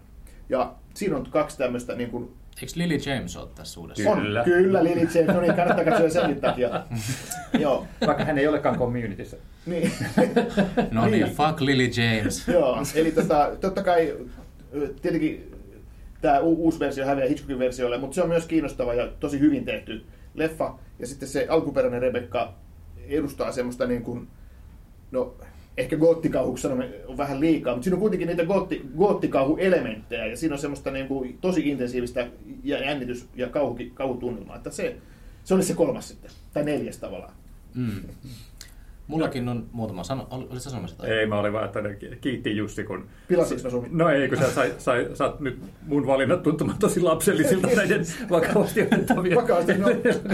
Ja 0.48 0.74
siinä 0.94 1.16
on 1.16 1.26
kaksi 1.30 1.58
tämmöistä 1.58 1.94
niin 1.94 2.10
kuin, 2.10 2.30
Eikö 2.62 2.72
Lily 2.76 2.94
James 3.06 3.36
ole 3.36 3.48
tässä 3.54 3.80
uudessa? 3.80 4.10
on, 4.10 4.20
Kyllä. 4.22 4.44
kyllä 4.44 4.84
Lily 4.84 5.00
James, 5.00 5.26
no 5.34 5.40
niin, 5.40 5.54
kannattaa 5.54 5.84
katsoa 5.84 6.10
senkin 6.10 6.40
takia. 6.40 6.84
Joo, 7.58 7.86
Vaikka 8.06 8.24
hän 8.24 8.38
ei 8.38 8.48
olekaan 8.48 8.78
communityssä. 8.78 9.36
niin. 9.66 9.90
No 10.90 11.06
niin, 11.06 11.12
Niin. 11.24 11.36
fuck 11.36 11.60
Lily 11.60 11.84
James. 11.84 12.48
Joo, 12.48 12.78
eli 12.94 13.10
tota, 13.12 13.50
totta 13.60 13.82
kai 13.82 14.16
tietenkin 15.02 15.54
tämä 16.20 16.38
uusi 16.40 16.78
versio 16.80 17.06
häviää 17.06 17.28
Hitchcockin 17.28 17.58
versiolle, 17.58 17.98
mutta 17.98 18.14
se 18.14 18.22
on 18.22 18.28
myös 18.28 18.46
kiinnostava 18.46 18.94
ja 18.94 19.08
tosi 19.20 19.40
hyvin 19.40 19.64
tehty 19.64 20.04
leffa. 20.34 20.78
Ja 20.98 21.06
sitten 21.06 21.28
se 21.28 21.46
alkuperäinen 21.48 22.02
Rebecca 22.02 22.52
edustaa 23.08 23.52
semmoista 23.52 23.86
niin 23.86 24.02
kuin, 24.02 24.28
no 25.10 25.34
ehkä 25.76 25.96
goottikauhuksi 25.96 26.62
sanomme 26.62 26.90
on 27.06 27.16
vähän 27.16 27.40
liikaa, 27.40 27.74
mutta 27.74 27.84
siinä 27.84 27.94
on 27.94 28.00
kuitenkin 28.00 28.28
niitä 28.28 28.44
gootti, 28.44 28.82
goottikauhu-elementtejä 28.98 30.26
ja 30.26 30.36
siinä 30.36 30.54
on 30.54 30.58
semmoista 30.58 30.90
niin 30.90 31.08
kuin, 31.08 31.38
tosi 31.40 31.68
intensiivistä 31.68 32.28
jännitys- 32.64 33.28
ja 33.36 33.48
kauhu, 33.48 33.78
kauhutunnelmaa. 33.94 34.56
Että 34.56 34.70
se, 34.70 34.96
se 35.44 35.54
olisi 35.54 35.68
se 35.68 35.74
kolmas 35.74 36.08
sitten, 36.08 36.30
tai 36.52 36.64
neljäs 36.64 36.98
tavallaan. 36.98 37.34
Mm. 37.74 38.00
Mullakin 39.06 39.48
on 39.48 39.66
muutama 39.72 40.04
sano. 40.04 40.26
Ol- 40.30 40.46
Olit 40.50 40.62
sä 40.62 40.70
sanomassa 40.70 40.96
jotain? 40.96 41.12
Ei, 41.18 41.26
mä 41.26 41.38
olin 41.40 41.52
vaan, 41.52 41.64
että 41.64 41.80
kiitti 42.20 42.56
Jussi, 42.56 42.84
kun... 42.84 43.06
Pilasinko 43.28 43.62
mä 43.64 43.70
sun? 43.70 43.86
No 43.90 44.08
ei, 44.08 44.28
kun 44.28 44.38
sä 44.38 44.50
sai, 44.50 44.74
sai, 44.78 45.08
saat 45.14 45.40
nyt 45.40 45.58
mun 45.86 46.06
valinnat 46.06 46.42
tuntumaan 46.42 46.78
tosi 46.78 47.00
lapsellisilta 47.00 47.66
näiden 47.76 48.04
vakavasti 48.30 48.82
otettavien 48.82 49.36
Vakavasti, 49.36 49.74
no. 49.74 49.88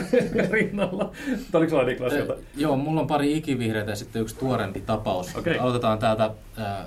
rinnalla. 0.50 1.10
Oliko 1.52 1.70
sulla 1.70 1.82
Niklas 1.84 2.12
Ö, 2.12 2.18
jotain? 2.18 2.40
Joo, 2.56 2.76
mulla 2.76 3.00
on 3.00 3.06
pari 3.06 3.36
ikivihreitä 3.36 3.90
ja 3.90 3.96
sitten 3.96 4.22
yksi 4.22 4.36
tuorempi 4.38 4.80
tapaus. 4.80 5.36
Okei. 5.36 5.58
Aloitetaan 5.58 5.98
täältä 5.98 6.30
äh, 6.58 6.86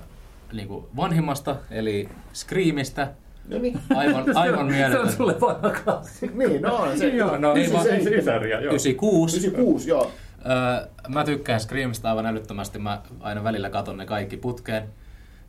niinku 0.53 0.89
vanhimmasta, 0.95 1.55
eli 1.71 2.09
Screamista. 2.33 3.07
No 3.47 3.59
niin. 3.59 3.79
Aivan, 3.95 4.23
aivan 4.37 4.57
Se 4.57 4.59
on 4.61 4.71
mieletön. 4.71 5.11
sulle 5.11 5.35
vanha 5.41 5.69
klassi. 5.83 6.31
Niin, 6.33 6.61
no 6.61 6.75
on 6.75 6.97
se. 6.97 7.07
Joo, 7.07 7.37
no 7.37 7.53
Ei 7.55 7.73
vaan- 7.73 7.87
ei 7.87 8.17
ysäriä, 8.17 8.59
joo. 8.59 8.69
96. 8.69 9.37
96, 9.37 9.89
joo. 9.89 10.11
Öö, 10.45 10.87
mä 11.07 11.25
tykkään 11.25 11.59
Screamista 11.59 12.09
aivan 12.09 12.25
älyttömästi. 12.25 12.79
Mä 12.79 13.01
aina 13.19 13.43
välillä 13.43 13.69
katon 13.69 13.97
ne 13.97 14.05
kaikki 14.05 14.37
putkeen. 14.37 14.89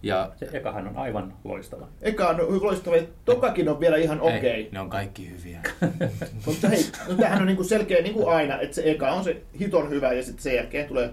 Ja 0.02 0.32
Se 0.36 0.48
ekahan 0.52 0.88
on 0.88 0.96
aivan 0.96 1.34
loistava. 1.44 1.88
Eka 2.02 2.28
on 2.28 2.36
loistava, 2.62 2.96
tokakin 3.24 3.68
on 3.68 3.80
vielä 3.80 3.96
ihan 3.96 4.20
okei. 4.20 4.50
Ei, 4.50 4.68
ne 4.72 4.80
on 4.80 4.90
kaikki 4.90 5.30
hyviä. 5.30 5.60
Mutta 6.46 6.68
hei, 6.68 6.86
no 7.08 7.14
tämähän 7.14 7.40
on 7.40 7.46
niinku 7.46 7.64
selkeä 7.64 8.02
niin 8.02 8.14
kuin 8.14 8.28
aina, 8.28 8.60
että 8.60 8.74
se 8.74 8.82
eka 8.90 9.12
on 9.12 9.24
se 9.24 9.42
hiton 9.60 9.90
hyvä 9.90 10.12
ja 10.12 10.22
sitten 10.22 10.42
sen 10.42 10.54
jälkeen 10.54 10.88
tulee 10.88 11.10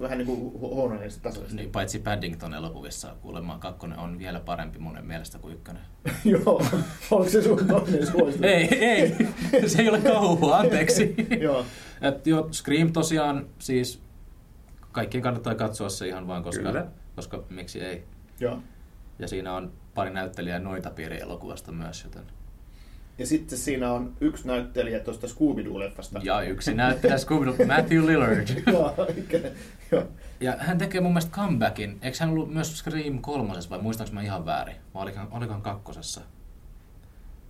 vähän 0.00 0.18
niin 0.18 0.26
kuin 0.26 0.60
huonoinen 0.60 1.10
niin, 1.52 1.70
paitsi 1.70 1.98
Paddington 1.98 2.54
elokuvissa 2.54 3.14
kuulemma 3.22 3.58
kakkonen 3.58 3.98
on 3.98 4.18
vielä 4.18 4.40
parempi 4.40 4.78
monen 4.78 5.06
mielestä 5.06 5.38
kuin 5.38 5.54
ykkönen. 5.54 5.82
Joo, 6.24 6.66
onko 7.10 7.28
se 7.28 7.42
sun 7.42 7.66
toinen 7.68 8.06
suositus? 8.06 8.42
Ei, 8.42 8.84
ei, 8.84 9.14
se 9.66 9.82
ei 9.82 9.88
ole 9.88 10.00
kauhua, 10.00 10.58
anteeksi. 10.58 11.14
Joo, 11.40 11.64
Et 12.00 12.26
jo, 12.26 12.48
Scream 12.52 12.92
tosiaan, 12.92 13.46
siis 13.58 14.02
kaikkien 14.92 15.22
kannattaa 15.22 15.54
katsoa 15.54 15.88
se 15.88 16.08
ihan 16.08 16.26
vaan, 16.26 16.42
koska, 16.42 16.62
Kyllä. 16.62 16.86
koska 17.16 17.42
miksi 17.50 17.80
ei. 17.80 18.04
joo. 18.40 18.62
Ja 19.18 19.28
siinä 19.28 19.54
on 19.54 19.72
pari 19.94 20.10
näyttelijää 20.10 20.58
noita 20.58 20.90
elokuvasta 21.20 21.72
myös, 21.72 22.04
joten... 22.04 22.22
Ja 23.18 23.26
sitten 23.26 23.58
siinä 23.58 23.92
on 23.92 24.12
yksi 24.20 24.46
näyttelijä 24.46 25.00
tuosta 25.00 25.26
Scooby-Doo-leffasta. 25.26 26.20
Ja 26.22 26.42
yksi 26.42 26.74
näyttelijä 26.74 27.18
Scooby 27.18 27.64
Matthew 27.76 28.06
Lillard. 28.06 28.48
Joo, 28.66 28.94
ikäinen. 29.16 29.52
Joo. 29.92 30.08
Ja 30.40 30.56
hän 30.58 30.78
tekee 30.78 31.00
mun 31.00 31.10
mielestä 31.12 31.30
comebackin. 31.30 31.98
Eikö 32.02 32.16
hän 32.20 32.30
ollut 32.30 32.54
myös 32.54 32.78
Scream 32.78 33.18
kolmosessa 33.18 33.70
vai 33.70 33.78
muistaaks 33.82 34.12
mä 34.12 34.22
ihan 34.22 34.46
väärin? 34.46 34.76
Vai 34.94 35.02
olikohan, 35.02 35.28
olikohan 35.30 35.62
kakkosessa? 35.62 36.20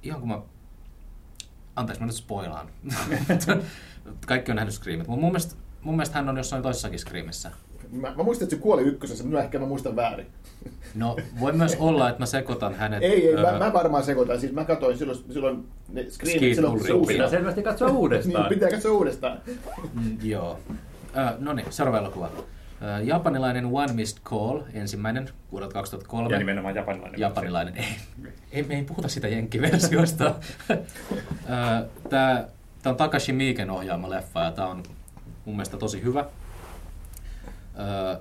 Ihan 0.02 0.20
kun 0.20 0.28
mä... 0.28 0.42
Anteeksi, 1.76 2.00
mä 2.00 2.06
nyt 2.06 2.16
spoilaan. 2.16 2.68
Kaikki 4.26 4.52
on 4.52 4.56
nähnyt 4.56 4.74
Screamit. 4.74 5.06
Mutta 5.06 5.20
mun 5.20 5.30
mielestä, 5.32 5.54
mun 5.82 5.96
mielestä 5.96 6.14
hän 6.18 6.28
on 6.28 6.36
jossain 6.36 6.62
toisessakin 6.62 6.98
Screamissa. 6.98 7.50
Mä, 7.92 8.14
mä 8.16 8.22
muistan, 8.22 8.44
että 8.46 8.56
se 8.56 8.62
kuoli 8.62 8.82
ykkösessä, 8.82 9.24
mutta 9.24 9.42
ehkä 9.42 9.58
mä 9.58 9.66
muistan 9.66 9.96
väärin. 9.96 10.26
No, 10.94 11.16
voi 11.40 11.52
myös 11.52 11.76
olla, 11.80 12.08
että 12.08 12.22
mä 12.22 12.26
sekoitan 12.26 12.74
hänet... 12.74 13.02
Ei, 13.02 13.28
ei, 13.28 13.34
mä, 13.34 13.48
öö, 13.48 13.58
mä 13.58 13.72
varmaan 13.72 14.04
sekoitan. 14.04 14.40
Siis 14.40 14.52
mä 14.52 14.64
katsoin 14.64 14.98
silloin, 14.98 15.18
silloin 15.32 15.68
ne 15.88 16.10
Screamit 16.10 16.38
Skeet 16.38 16.54
silloin, 16.54 16.78
kun 16.78 16.86
se 16.86 16.92
uusi. 16.92 17.12
Pitää 17.12 17.28
selvästi 17.28 17.62
katsoa 17.62 17.88
Niin, 17.88 17.96
uudestaan. 17.96 18.48
pitää 18.48 18.70
katsoa 18.70 18.92
uudestaan. 18.92 19.38
Mm, 19.94 20.18
joo. 20.22 20.58
Äh, 21.18 21.32
no 21.38 21.52
niin, 21.52 21.66
seuraava 21.70 21.98
elokuva. 21.98 22.26
Äh, 22.82 23.04
japanilainen 23.06 23.66
One 23.66 23.92
Missed 23.92 24.22
Call, 24.24 24.60
ensimmäinen 24.74 25.28
vuodelta 25.52 25.72
2003. 25.72 26.32
Ja 26.32 26.38
nimenomaan 26.38 26.74
japanilainen. 26.74 27.20
Japanilainen. 27.20 27.76
Ei, 27.76 27.84
ei, 28.52 28.62
me 28.62 28.74
ei 28.74 28.84
puhuta 28.84 29.08
sitä 29.08 29.28
jenkkiversiosta. 29.28 30.34
Tämä 32.10 32.44
on 32.86 32.96
Takashi 32.96 33.32
Miiken 33.32 33.70
ohjaama 33.70 34.10
leffa 34.10 34.40
ja 34.40 34.50
tämä 34.50 34.68
on 34.68 34.82
mun 35.44 35.56
mielestä 35.56 35.76
tosi 35.76 36.02
hyvä. 36.02 36.24
Ö, 37.78 38.20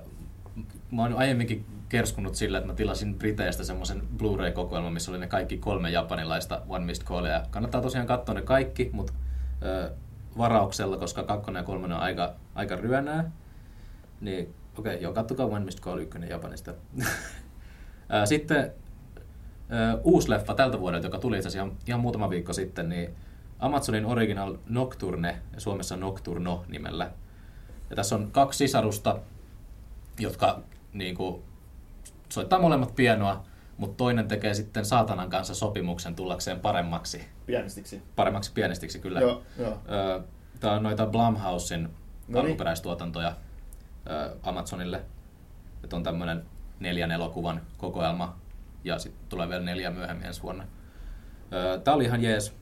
Mä 0.90 1.02
oon 1.02 1.12
aiemminkin 1.12 1.66
kerskunut 1.88 2.34
sillä, 2.34 2.58
että 2.58 2.70
mä 2.70 2.74
tilasin 2.76 3.14
Briteistä 3.14 3.64
semmoisen 3.64 4.02
Blu-ray-kokoelman, 4.18 4.92
missä 4.92 5.10
oli 5.10 5.18
ne 5.18 5.26
kaikki 5.26 5.58
kolme 5.58 5.90
japanilaista 5.90 6.62
One 6.68 6.84
Missed 6.84 7.06
Callia. 7.06 7.42
Kannattaa 7.50 7.80
tosiaan 7.80 8.06
katsoa 8.06 8.34
ne 8.34 8.42
kaikki, 8.42 8.90
mutta 8.92 9.12
ö, 9.62 9.90
varauksella, 10.38 10.96
koska 10.96 11.22
kakkonen 11.22 11.60
ja 11.60 11.64
kolmonen 11.64 11.96
on 11.96 12.02
aika, 12.02 12.34
aika 12.54 12.76
ryönää. 12.76 13.30
Niin 14.20 14.54
okei, 14.78 14.92
okay, 14.94 15.02
joo, 15.02 15.12
kattokaa 15.12 15.46
One 15.46 15.64
Missed 15.64 15.82
Call 15.82 15.98
1 15.98 16.18
Japanista. 16.28 16.70
Ö, 18.22 18.26
Sitten 18.26 18.72
ö, 19.72 20.00
uusi 20.04 20.30
leffa 20.30 20.54
tältä 20.54 20.80
vuodelta, 20.80 21.06
joka 21.06 21.18
tuli 21.18 21.36
itse 21.36 21.48
asiassa 21.48 21.66
ihan, 21.66 21.78
ihan 21.86 22.00
muutama 22.00 22.30
viikko 22.30 22.52
sitten, 22.52 22.88
niin 22.88 23.14
Amazonin 23.60 24.06
Original 24.06 24.56
Nocturne, 24.68 25.38
ja 25.54 25.60
Suomessa 25.60 25.96
Nocturno 25.96 26.64
nimellä. 26.68 27.10
Ja 27.90 27.96
tässä 27.96 28.14
on 28.16 28.30
kaksi 28.32 28.58
sisarusta, 28.58 29.18
jotka 30.18 30.60
niin 30.92 31.14
kuin, 31.16 31.42
soittaa 32.28 32.58
molemmat 32.58 32.94
pianoa, 32.94 33.44
mutta 33.76 33.96
toinen 33.96 34.28
tekee 34.28 34.54
sitten 34.54 34.84
saatanan 34.84 35.30
kanssa 35.30 35.54
sopimuksen 35.54 36.14
tullakseen 36.16 36.60
paremmaksi, 36.60 37.28
Pianistiksi. 37.46 38.02
paremmaksi 38.16 38.52
pianistiksi 38.52 38.98
kyllä. 38.98 39.20
Joo, 39.20 39.42
joo. 39.58 39.78
Tämä 40.60 40.74
on 40.74 40.82
noita 40.82 41.06
Blumhousein 41.06 41.82
No 41.82 41.88
niin. 42.28 42.46
alkuperäistuotantoja. 42.46 43.36
Amazonille. 44.42 45.02
Että 45.84 45.96
on 45.96 46.02
tämmöinen 46.02 46.42
neljän 46.80 47.10
elokuvan 47.10 47.60
kokoelma 47.78 48.36
ja 48.84 48.98
sitten 48.98 49.28
tulee 49.28 49.48
vielä 49.48 49.64
neljä 49.64 49.90
myöhemmin 49.90 50.26
ensi 50.26 50.42
vuonna. 50.42 50.64
Ö, 51.52 51.80
Tää 51.80 51.94
oli 51.94 52.04
ihan 52.04 52.22
jees. 52.22 52.54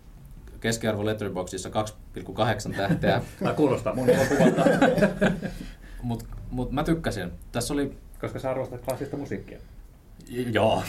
Keskiarvo 0.61 1.05
Letterboxdissa 1.07 1.69
2,8 1.69 2.77
tähteä, 2.77 3.23
Tämä 3.39 3.55
kuulostaa 3.55 3.95
mun 3.95 4.11
elokuvalta, 4.11 4.63
mutta 6.03 6.25
mut 6.51 6.73
mä 6.73 6.85
tykkäsin. 6.85 7.31
Tässä 7.53 7.75
oli 7.75 7.99
koska 8.21 8.39
sä 8.39 8.51
arvostat 8.51 8.81
klassista 8.85 9.17
musiikkia. 9.17 9.59
Joo. 10.29 10.83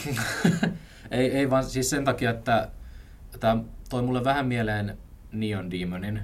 ei, 1.10 1.32
ei 1.32 1.50
vaan 1.50 1.64
siis 1.64 1.90
sen 1.90 2.04
takia, 2.04 2.30
että 2.30 2.68
tämä 3.40 3.62
toi 3.88 4.02
mulle 4.02 4.24
vähän 4.24 4.46
mieleen 4.46 4.98
Neon 5.32 5.70
Demonin. 5.70 6.20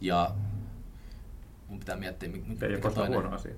Ja 0.00 0.30
mun 1.68 1.78
pitää 1.78 1.96
miettiä, 1.96 2.28
mikä 2.28 2.66
koskaan 2.68 2.94
toinen, 2.94 3.12
huono 3.12 3.36
asia. 3.36 3.54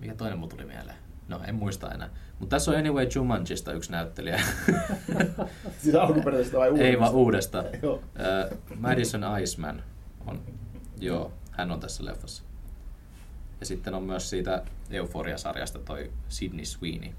mikä 0.00 0.14
toinen 0.14 0.38
mun 0.38 0.48
tuli 0.48 0.64
mieleen. 0.64 0.96
No, 1.28 1.40
en 1.46 1.54
muista 1.54 1.94
enää. 1.94 2.10
Mutta 2.38 2.56
tässä 2.56 2.70
on 2.70 2.76
Anyway 2.76 3.08
Jumanjista 3.14 3.72
yksi 3.72 3.92
näyttelijä. 3.92 4.40
Siis 5.82 5.94
alkuperäisestä 5.94 6.58
vai 6.58 6.68
uudesta? 6.70 6.88
ei 6.88 7.00
vaan 7.00 7.14
uudesta. 7.14 7.64
Joo. 7.82 8.02
Ö, 8.20 8.56
Madison 8.76 9.24
Iceman 9.42 9.82
on, 10.26 10.40
joo, 11.00 11.32
hän 11.50 11.70
on 11.70 11.80
tässä 11.80 12.04
leffassa. 12.04 12.42
Ja 13.60 13.66
sitten 13.66 13.94
on 13.94 14.02
myös 14.02 14.30
siitä 14.30 14.62
Euphoria-sarjasta 14.90 15.78
toi 15.78 16.10
Sydney 16.28 16.64
Sweeney. 16.64 17.10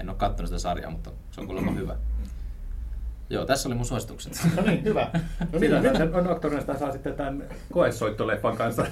En 0.00 0.08
ole 0.08 0.16
katsonut 0.16 0.48
sitä 0.48 0.58
sarjaa, 0.58 0.90
mutta 0.90 1.10
se 1.30 1.40
on 1.40 1.46
kuulemma 1.46 1.72
hyvä. 1.72 1.96
Joo, 3.30 3.44
tässä 3.46 3.68
oli 3.68 3.74
mun 3.76 3.84
suositukset. 3.86 4.32
No 4.56 4.62
niin, 4.62 4.84
hyvä. 4.84 5.10
No 5.12 5.58
niin, 5.58 5.60
Sitä 5.60 5.80
nyt, 5.80 5.96
sen 5.96 6.14
on 6.14 6.24
Nocturnesta 6.24 6.78
saa 6.78 6.92
sitten 6.92 7.14
tämän 7.14 7.44
koesoittoleffan 7.72 8.56
kanssa. 8.56 8.86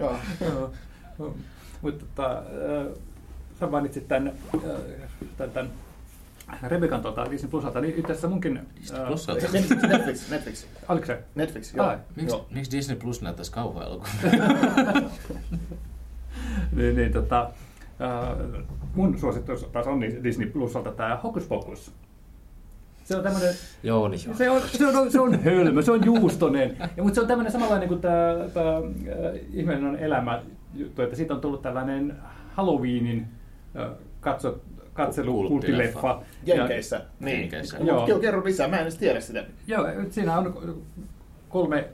Joo. 0.00 0.16
Joo. 0.40 0.72
Mutta 1.82 2.06
tota, 2.06 2.38
äh, 2.38 2.98
sä 3.60 3.66
mainitsit 3.66 4.08
tämän, 4.08 4.32
äh, 4.54 4.60
tämän, 5.36 5.52
tämän 5.52 5.70
Rebekan 6.62 7.02
tuota 7.02 7.30
Disney 7.30 7.50
Plusalta, 7.50 7.80
niin 7.80 7.94
itse 7.94 8.12
asiassa 8.12 8.28
munkin... 8.28 8.60
äh, 8.94 9.06
Plusalta? 9.06 9.40
Netflix, 9.52 9.82
Netflix, 9.82 10.30
Netflix. 10.30 10.66
Oliko 10.88 11.06
se? 11.06 11.18
Netflix, 11.34 11.74
joo. 11.74 11.86
Ai, 11.86 11.98
Miksi, 12.16 12.34
joo. 12.34 12.46
miksi 12.50 12.70
Disney 12.70 12.96
Plus 12.96 13.22
näyttäisi 13.22 13.52
kauhuelokuvia? 13.52 14.30
niin, 16.76 16.96
niin, 16.96 17.12
tota, 17.12 17.50
äh, 18.00 18.36
mun 18.94 19.18
suositus 19.18 19.64
taas 19.64 19.86
on 19.86 20.00
Disney 20.00 20.50
Plusalta 20.50 20.92
tämä 20.92 21.16
Hocus 21.16 21.44
Pocus. 21.44 21.92
Se 23.04 23.16
on 23.16 23.22
tämmöinen 23.22 23.54
joo, 23.82 24.08
niin 24.08 24.20
joo. 24.26 24.34
Se 24.34 24.50
on, 24.50 24.62
se, 24.66 24.86
on, 24.86 25.12
se 25.12 25.20
on 25.20 25.42
hölmö, 25.42 25.82
se 25.82 25.92
on 25.92 26.04
juustonen. 26.04 26.76
Ja, 26.96 27.02
mutta 27.02 27.14
se 27.14 27.20
on 27.20 27.26
tämmöinen 27.26 27.52
samanlainen 27.52 27.88
kuin 27.88 28.00
tämä, 28.00 28.34
tämä 28.54 28.76
äh, 28.76 28.82
ihmeellinen 29.52 29.96
elämä 29.96 30.42
juttu, 30.74 31.02
että 31.02 31.16
siitä 31.16 31.34
on 31.34 31.40
tullut 31.40 31.62
tällainen 31.62 32.16
Halloweenin 32.54 33.26
katso, 34.20 34.60
katselukulttileffa. 34.92 36.22
Jenkeissä. 36.46 37.00
Niin. 37.20 37.40
Jenkeissä. 37.40 37.78
Joo. 37.78 38.08
Joo. 38.08 38.18
Kerro 38.18 38.44
lisää, 38.44 38.68
mä 38.68 38.76
en 38.76 38.82
edes 38.82 38.98
tiedä 38.98 39.20
sitä. 39.20 39.44
Joo, 39.66 39.86
siinä 40.10 40.38
on 40.38 40.78
kolme 41.48 41.88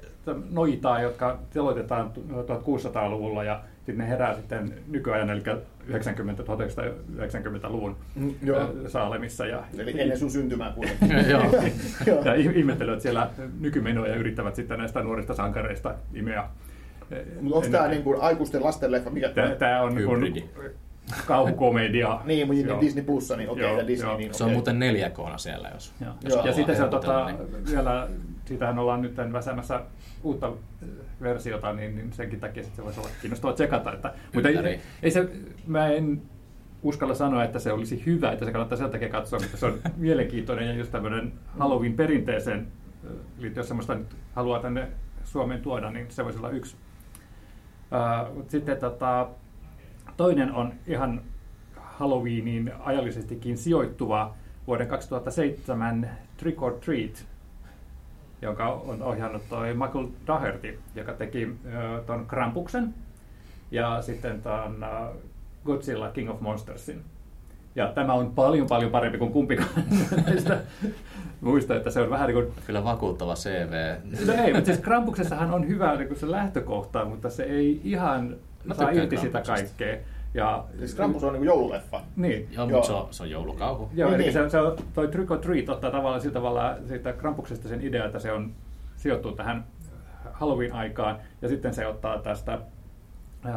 noitaa, 0.50 1.00
jotka 1.00 1.38
teloitetaan 1.50 2.12
1600-luvulla 2.30 3.44
ja 3.44 3.60
sitten 3.76 3.98
ne 3.98 4.08
herää 4.08 4.34
sitten 4.34 4.74
nykyajan, 4.88 5.30
eli 5.30 5.42
90, 5.86 6.42
1990-luvun 6.42 7.96
Mm, 8.14 8.34
joo. 8.42 8.70
Saalemissa. 8.88 9.46
Ja, 9.46 9.62
Eli 9.78 10.00
ennen 10.00 10.18
sun 10.18 10.30
syntymää 10.30 10.72
kuitenkin. 10.72 11.08
ja 12.24 12.34
ihmettelevät 12.34 13.00
siellä 13.00 13.30
nykymenoja 13.60 14.12
ja 14.12 14.18
yrittävät 14.18 14.54
sitten 14.54 14.78
näistä 14.78 15.02
nuorista 15.02 15.34
sankareista 15.34 15.94
imeä. 16.14 16.44
Mutta 17.40 17.56
onko 17.56 17.68
tämä 17.68 17.88
niinku 17.88 18.16
aikuisten 18.20 18.64
lastenleffa? 18.64 19.10
Mikä 19.10 19.30
Tämä 19.58 19.82
on 19.82 19.94
niin 19.94 20.10
Hybridi. 20.10 20.40
kuin 20.40 20.70
kauhukomedia. 21.26 22.20
Niin, 22.24 22.46
mutta 22.46 22.66
Joo. 22.66 22.80
Disney 22.80 23.04
Plussa, 23.04 23.36
niin 23.36 23.50
okei, 23.50 23.78
ja 23.78 23.86
Disney, 23.86 24.08
joo. 24.08 24.18
niin 24.18 24.34
Se 24.34 24.44
on 24.44 24.52
muuten 24.52 24.78
4 24.78 25.10
k 25.10 25.16
siellä, 25.36 25.68
jos... 25.74 25.92
Joo. 26.00 26.12
jos 26.24 26.34
Joo. 26.34 26.46
Ja 26.46 26.52
sitten 26.52 26.76
se 26.76 26.82
on 26.82 26.90
tota, 26.90 27.26
niin- 27.26 27.66
vielä, 27.70 28.08
siitähän 28.44 28.78
ollaan 28.78 29.02
nyt 29.02 29.16
väsäämässä 29.32 29.82
uutta 30.22 30.46
äh, 30.46 30.88
versiota, 31.22 31.72
niin, 31.72 31.96
niin 31.96 32.12
senkin 32.12 32.40
takia 32.40 32.62
se 32.62 32.84
voisi 32.84 33.00
olla 33.00 33.10
kiinnostavaa 33.20 33.54
tsekata. 33.54 33.92
Että, 33.92 34.14
mutta 34.34 34.48
ei, 34.48 34.80
ei 35.02 35.10
se, 35.10 35.28
mä 35.66 35.88
en 35.88 36.22
uskalla 36.82 37.14
sanoa, 37.14 37.44
että 37.44 37.58
se 37.58 37.72
olisi 37.72 38.02
hyvä, 38.06 38.32
että 38.32 38.44
se 38.44 38.52
kannattaa 38.52 38.78
sen 38.78 38.90
takia 38.90 39.08
katsoa, 39.08 39.40
mutta 39.40 39.56
se 39.56 39.66
on 39.66 39.78
mielenkiintoinen 39.96 40.66
ja 40.66 40.74
just 40.74 40.92
tämmöinen 40.92 41.32
Halloween 41.58 41.94
perinteeseen 41.94 42.58
äh, 42.58 43.12
liittyen, 43.38 43.56
jos 43.62 43.68
semmoista 43.68 43.94
nyt 43.94 44.16
haluaa 44.34 44.60
tänne 44.60 44.88
Suomeen 45.24 45.62
tuoda, 45.62 45.90
niin 45.90 46.06
se 46.08 46.24
voisi 46.24 46.38
olla 46.38 46.50
yksi. 46.50 46.76
Mutta 48.34 48.50
sitten 48.50 48.76
tota, 48.76 49.28
toinen 50.16 50.52
on 50.52 50.72
ihan 50.86 51.22
Halloweeniin 51.76 52.72
ajallisestikin 52.80 53.58
sijoittuva 53.58 54.34
vuoden 54.66 54.88
2007 54.88 56.10
Trick 56.36 56.62
or 56.62 56.72
Treat, 56.72 57.26
jonka 58.42 58.68
on 58.68 59.02
ohjannut 59.02 59.48
toi 59.48 59.74
Michael 59.74 60.06
Daherty, 60.26 60.78
joka 60.94 61.12
teki 61.12 61.48
ton 62.06 62.26
Krampuksen 62.26 62.94
ja 63.70 64.02
sitten 64.02 64.42
ton 64.42 64.86
Godzilla 65.64 66.10
King 66.10 66.30
of 66.30 66.40
Monstersin. 66.40 67.04
Ja 67.78 67.92
tämä 67.94 68.12
on 68.12 68.32
paljon 68.34 68.66
paljon 68.66 68.90
parempi 68.90 69.18
kuin 69.18 69.32
kumpikaan 69.32 69.70
näistä. 70.26 70.60
Muista, 71.40 71.76
että 71.76 71.90
se 71.90 72.00
on 72.00 72.10
vähän 72.10 72.28
niin 72.28 72.44
kuin 72.44 72.54
Kyllä 72.66 72.84
vakuuttava 72.84 73.34
CV. 73.34 73.96
No 74.26 74.32
ei, 74.44 74.52
mutta 74.52 74.66
siis 74.66 74.78
Krampuksessahan 74.78 75.54
on 75.54 75.68
hyvä 75.68 75.96
niin 75.96 76.08
kuin 76.08 76.18
se 76.18 76.30
lähtökohta, 76.30 77.04
mutta 77.04 77.30
se 77.30 77.42
ei 77.42 77.80
ihan 77.84 78.36
Mä 78.64 78.74
saa 78.74 78.90
irti 78.90 79.16
sitä 79.16 79.42
kaikkea. 79.46 79.96
Ja, 80.34 80.64
Siis 80.78 80.94
Krampus 80.94 81.24
on 81.24 81.32
niinku 81.32 81.46
joululeffa. 81.46 82.00
Niin. 82.16 82.48
Joo, 82.52 82.68
Joo. 82.68 82.76
mutta 82.76 82.86
se 82.86 82.92
on, 82.92 83.06
se 83.10 83.22
on 83.22 83.30
joulukauhu. 83.30 83.90
Joo, 83.94 84.10
Niin, 84.10 84.14
eli 84.14 84.22
niin. 84.22 84.32
se, 84.32 84.50
se 84.50 84.60
on, 84.60 84.76
toi 84.94 85.08
Trick 85.08 85.30
or 85.30 85.38
Treat 85.38 85.68
ottaa 85.68 85.90
tavallaan 85.90 86.20
sillä 86.20 86.34
tavalla 86.34 86.76
siitä 86.88 87.12
Krampuksesta 87.12 87.68
sen 87.68 87.80
idea, 87.80 88.04
että 88.04 88.18
se 88.18 88.32
on 88.32 88.52
sijoittuu 88.96 89.32
tähän 89.32 89.64
Halloween-aikaan, 90.32 91.18
ja 91.42 91.48
sitten 91.48 91.74
se 91.74 91.86
ottaa 91.86 92.18
tästä 92.18 92.58
äh, 93.46 93.56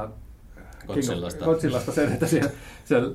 Godzillasta. 0.88 1.46
Godzillasta 1.46 1.92
sen, 1.92 2.14
että 2.14 2.28
siellä, 2.28 2.50
siellä 2.86 3.14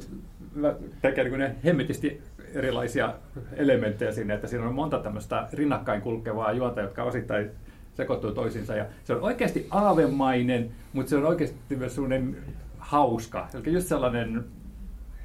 tekee 1.03 1.25
niin 1.25 1.39
ne 1.39 1.57
hemmetisti 1.65 2.23
erilaisia 2.55 3.15
elementtejä 3.53 4.13
sinne, 4.13 4.35
että 4.35 4.47
siinä 4.47 4.67
on 4.67 4.75
monta 4.75 4.99
tämmöistä 4.99 5.49
rinnakkain 5.53 6.01
kulkevaa 6.01 6.53
juonta, 6.53 6.81
jotka 6.81 7.03
osittain 7.03 7.51
sekoittuu 7.95 8.33
toisiinsa. 8.33 8.77
Ja 8.77 8.87
se 9.05 9.15
on 9.15 9.23
oikeasti 9.23 9.67
aavemainen, 9.71 10.71
mutta 10.93 11.11
se 11.11 11.17
on 11.17 11.25
oikeasti 11.25 11.77
myös 11.77 11.95
sellainen 11.95 12.37
hauska. 12.79 13.49
Eli 13.55 13.73
just 13.73 13.87
sellainen 13.87 14.45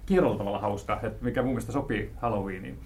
kierrolla 0.06 0.38
tavalla 0.38 0.60
hauska, 0.60 1.00
että 1.04 1.26
mikä 1.26 1.41
mun 1.41 1.52
mielestä 1.52 1.72
sopii 1.72 2.12
Halloweeniin. 2.17 2.80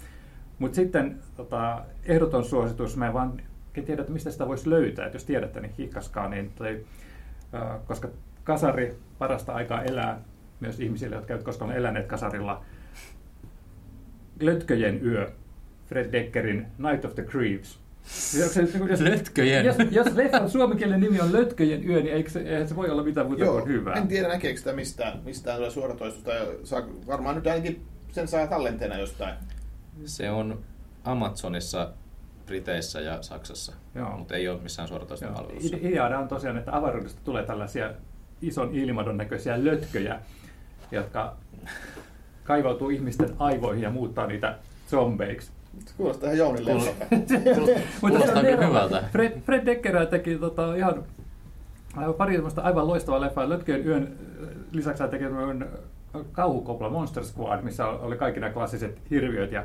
Mutta 0.60 0.76
sitten 0.76 1.20
tota, 1.38 1.82
ehdoton 2.06 2.46
suositus, 2.46 2.98
mä 2.98 3.08
en 3.08 3.14
vaan 3.14 3.42
en 3.78 3.84
tiedä, 3.84 4.02
että 4.02 4.14
mistä 4.14 4.32
sitä 4.32 4.48
voisi 4.48 4.70
löytää. 4.70 5.06
että 5.06 5.16
jos 5.16 5.26
tiedätte, 5.26 5.60
niin 5.60 5.74
hiikkaskaa. 5.78 6.30
Niin 6.30 6.52
toi, 6.56 6.86
äh, 7.54 7.80
koska 7.88 8.08
kasari 8.44 8.96
parasta 9.18 9.54
aikaa 9.54 9.84
elää 9.84 10.22
myös 10.60 10.80
ihmisille, 10.80 11.16
jotka 11.16 11.34
eivät 11.34 11.44
koskaan 11.46 11.72
eläneet 11.72 12.08
kasarilla. 12.08 12.66
Lötköjen 14.42 15.06
yö, 15.06 15.32
Fred 15.86 16.12
Deckerin 16.12 16.68
Night 16.78 17.06
of 17.06 17.16
the 17.16 17.24
Creeps. 17.24 17.80
Onko 18.42 18.54
se- 18.54 18.62
niin 18.62 18.88
Jos, 18.90 19.02
Lötköjen? 19.02 19.66
Jos, 19.66 19.76
jos 19.92 20.08
leffan 20.16 20.50
suomenkielinen 20.50 21.02
nimi 21.02 21.22
on 21.22 21.34
Lötköjen 21.34 21.90
yö, 21.90 22.02
niin 22.02 22.14
eikö 22.14 22.30
se, 22.30 22.40
eihän 22.40 22.68
se 22.68 22.76
voi 22.76 22.90
olla 22.90 23.04
mitään 23.04 23.28
muuta 23.28 23.46
kuin 23.46 23.68
hyvää. 23.68 23.94
en 23.94 24.08
tiedä 24.08 24.28
näkeekö 24.28 24.58
sitä 24.60 24.74
mistään, 24.74 25.20
mistään 25.24 25.58
tulee 25.58 25.72
suoratoistusta. 25.72 26.32
Saa, 26.64 26.82
varmaan 27.08 27.36
nyt 27.36 27.48
ainakin 27.48 27.86
sen 28.12 28.28
saa 28.28 28.48
tallenteena 28.48 28.98
jostain. 28.98 29.34
Se 30.06 30.30
on 30.32 30.60
Amazonissa, 31.04 31.92
Briteissä 32.46 33.02
ja 33.02 33.22
Saksassa, 33.22 33.74
Joo. 33.96 34.18
mutta 34.18 34.36
ei 34.36 34.48
ole 34.48 34.62
missään 34.62 34.88
suoratoistopalvelussa. 34.88 35.76
Ide- 35.78 35.88
Ideana 35.88 36.20
on 36.20 36.28
tosiaan, 36.28 36.58
että 36.58 36.76
avaruudesta 36.78 37.22
tulee 37.24 37.44
tällaisia 37.46 37.94
ison 38.42 38.76
ilmadon 38.76 39.18
näköisiä 39.18 39.66
lötköjä, 39.66 40.20
jotka 40.92 41.36
kaivautuu 42.44 42.90
ihmisten 42.90 43.30
aivoihin 43.40 43.84
ja 43.84 43.90
muuttaa 43.90 44.28
niitä 44.28 44.58
zombeiksi. 44.90 45.52
Se 45.86 45.94
kuulostaa 45.98 46.32
ihan 46.32 46.66
leffalta. 46.66 47.06
Kuulostaa 48.02 48.44
kyllä 48.44 48.68
hyvältä. 48.68 49.04
Fred, 49.12 49.42
Fred 49.42 49.66
Decker 49.66 50.06
teki 50.06 50.36
tota, 50.36 50.76
ihan 50.76 51.04
aivan 51.96 52.14
pari 52.14 52.34
semmoista 52.34 52.62
aivan 52.62 52.88
loistavaa 52.88 53.22
leffaa. 53.22 53.50
Lötköjen 53.50 53.88
yön 53.88 54.18
lisäksi 54.72 55.04
hän 55.04 55.10
teki 55.10 55.26
kauhukopla 56.32 56.90
Monster 56.90 57.26
Squad, 57.26 57.62
missä 57.62 57.88
oli 57.88 58.18
kaikki 58.18 58.40
nämä 58.40 58.54
klassiset 58.54 58.98
hirviöt. 59.10 59.52
Ja 59.52 59.64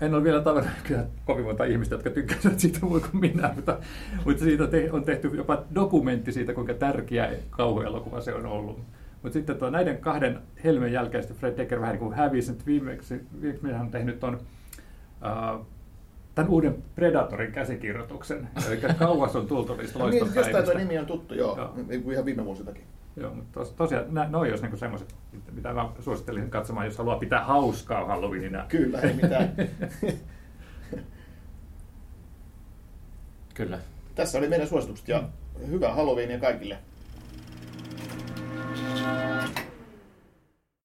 en 0.00 0.14
ole 0.14 0.24
vielä 0.24 0.40
tavannut 0.40 0.72
kyllä 0.86 1.04
kovin 1.24 1.44
monta 1.44 1.64
ihmistä, 1.64 1.94
jotka 1.94 2.10
tykkäsivät 2.10 2.58
siitä 2.58 2.78
muuta 2.82 3.08
kuin 3.10 3.20
minä, 3.20 3.52
mutta, 3.54 3.78
mutta 4.24 4.44
siitä 4.44 4.64
on 4.64 4.70
te- 4.70 4.92
on 4.92 5.04
tehty 5.04 5.30
jopa 5.34 5.62
dokumentti 5.74 6.32
siitä, 6.32 6.54
kuinka 6.54 6.74
tärkeä 6.74 7.30
kauhuelokuva 7.50 8.20
se 8.20 8.34
on 8.34 8.46
ollut. 8.46 8.80
Mutta 9.22 9.32
sitten 9.32 9.56
tuo, 9.56 9.70
näiden 9.70 9.98
kahden 9.98 10.38
helmen 10.64 10.92
jälkeen 10.92 11.24
Fred 11.24 11.56
Decker 11.56 11.80
vähän 11.80 11.92
niin 11.92 12.00
kuin 12.00 12.14
hävisi. 12.14 12.52
Nyt 12.52 12.66
viimeksi, 12.66 13.20
viimeksi 13.42 13.72
hän 13.72 13.80
on 13.80 13.90
tehnyt 13.90 14.20
ton, 14.20 14.34
uh, 14.34 15.66
tämän 16.34 16.50
uuden 16.50 16.76
Predatorin 16.94 17.52
käsikirjoituksen. 17.52 18.48
Eli 18.68 18.80
kauas 18.98 19.36
on 19.36 19.46
tultu 19.46 19.74
niistä 19.74 19.98
No 19.98 20.08
niin, 20.08 20.18
jostain 20.18 20.34
tuo 20.34 20.42
loistopäivistä. 20.52 20.78
nimi 20.78 20.98
on 20.98 21.06
tuttu, 21.06 21.34
joo. 21.34 21.56
Joo. 21.56 21.74
Niin 21.88 22.12
ihan 22.12 22.24
viime 22.24 22.44
vuosiltakin. 22.44 22.82
Joo, 23.20 23.34
mutta 23.34 23.60
tos, 23.60 23.72
tosiaan 23.72 24.04
nä, 24.08 24.28
noi 24.28 24.50
olisi 24.50 24.62
niinku 24.62 24.76
semmoiset, 24.76 25.14
mitä 25.52 25.72
mä 25.72 25.88
suosittelisin 26.00 26.50
katsomaan, 26.50 26.86
jos 26.86 26.98
haluaa 26.98 27.18
pitää 27.18 27.44
hauskaa 27.44 28.06
Halloweenina. 28.06 28.64
Kyllä, 28.76 29.00
ei 29.00 29.14
mitään. 29.14 29.52
Kyllä. 33.54 33.78
Tässä 34.14 34.38
oli 34.38 34.48
meidän 34.48 34.68
suositukset 34.68 35.08
ja 35.08 35.22
hyvää 35.66 35.94
Halloweenia 35.94 36.38
kaikille. 36.38 36.78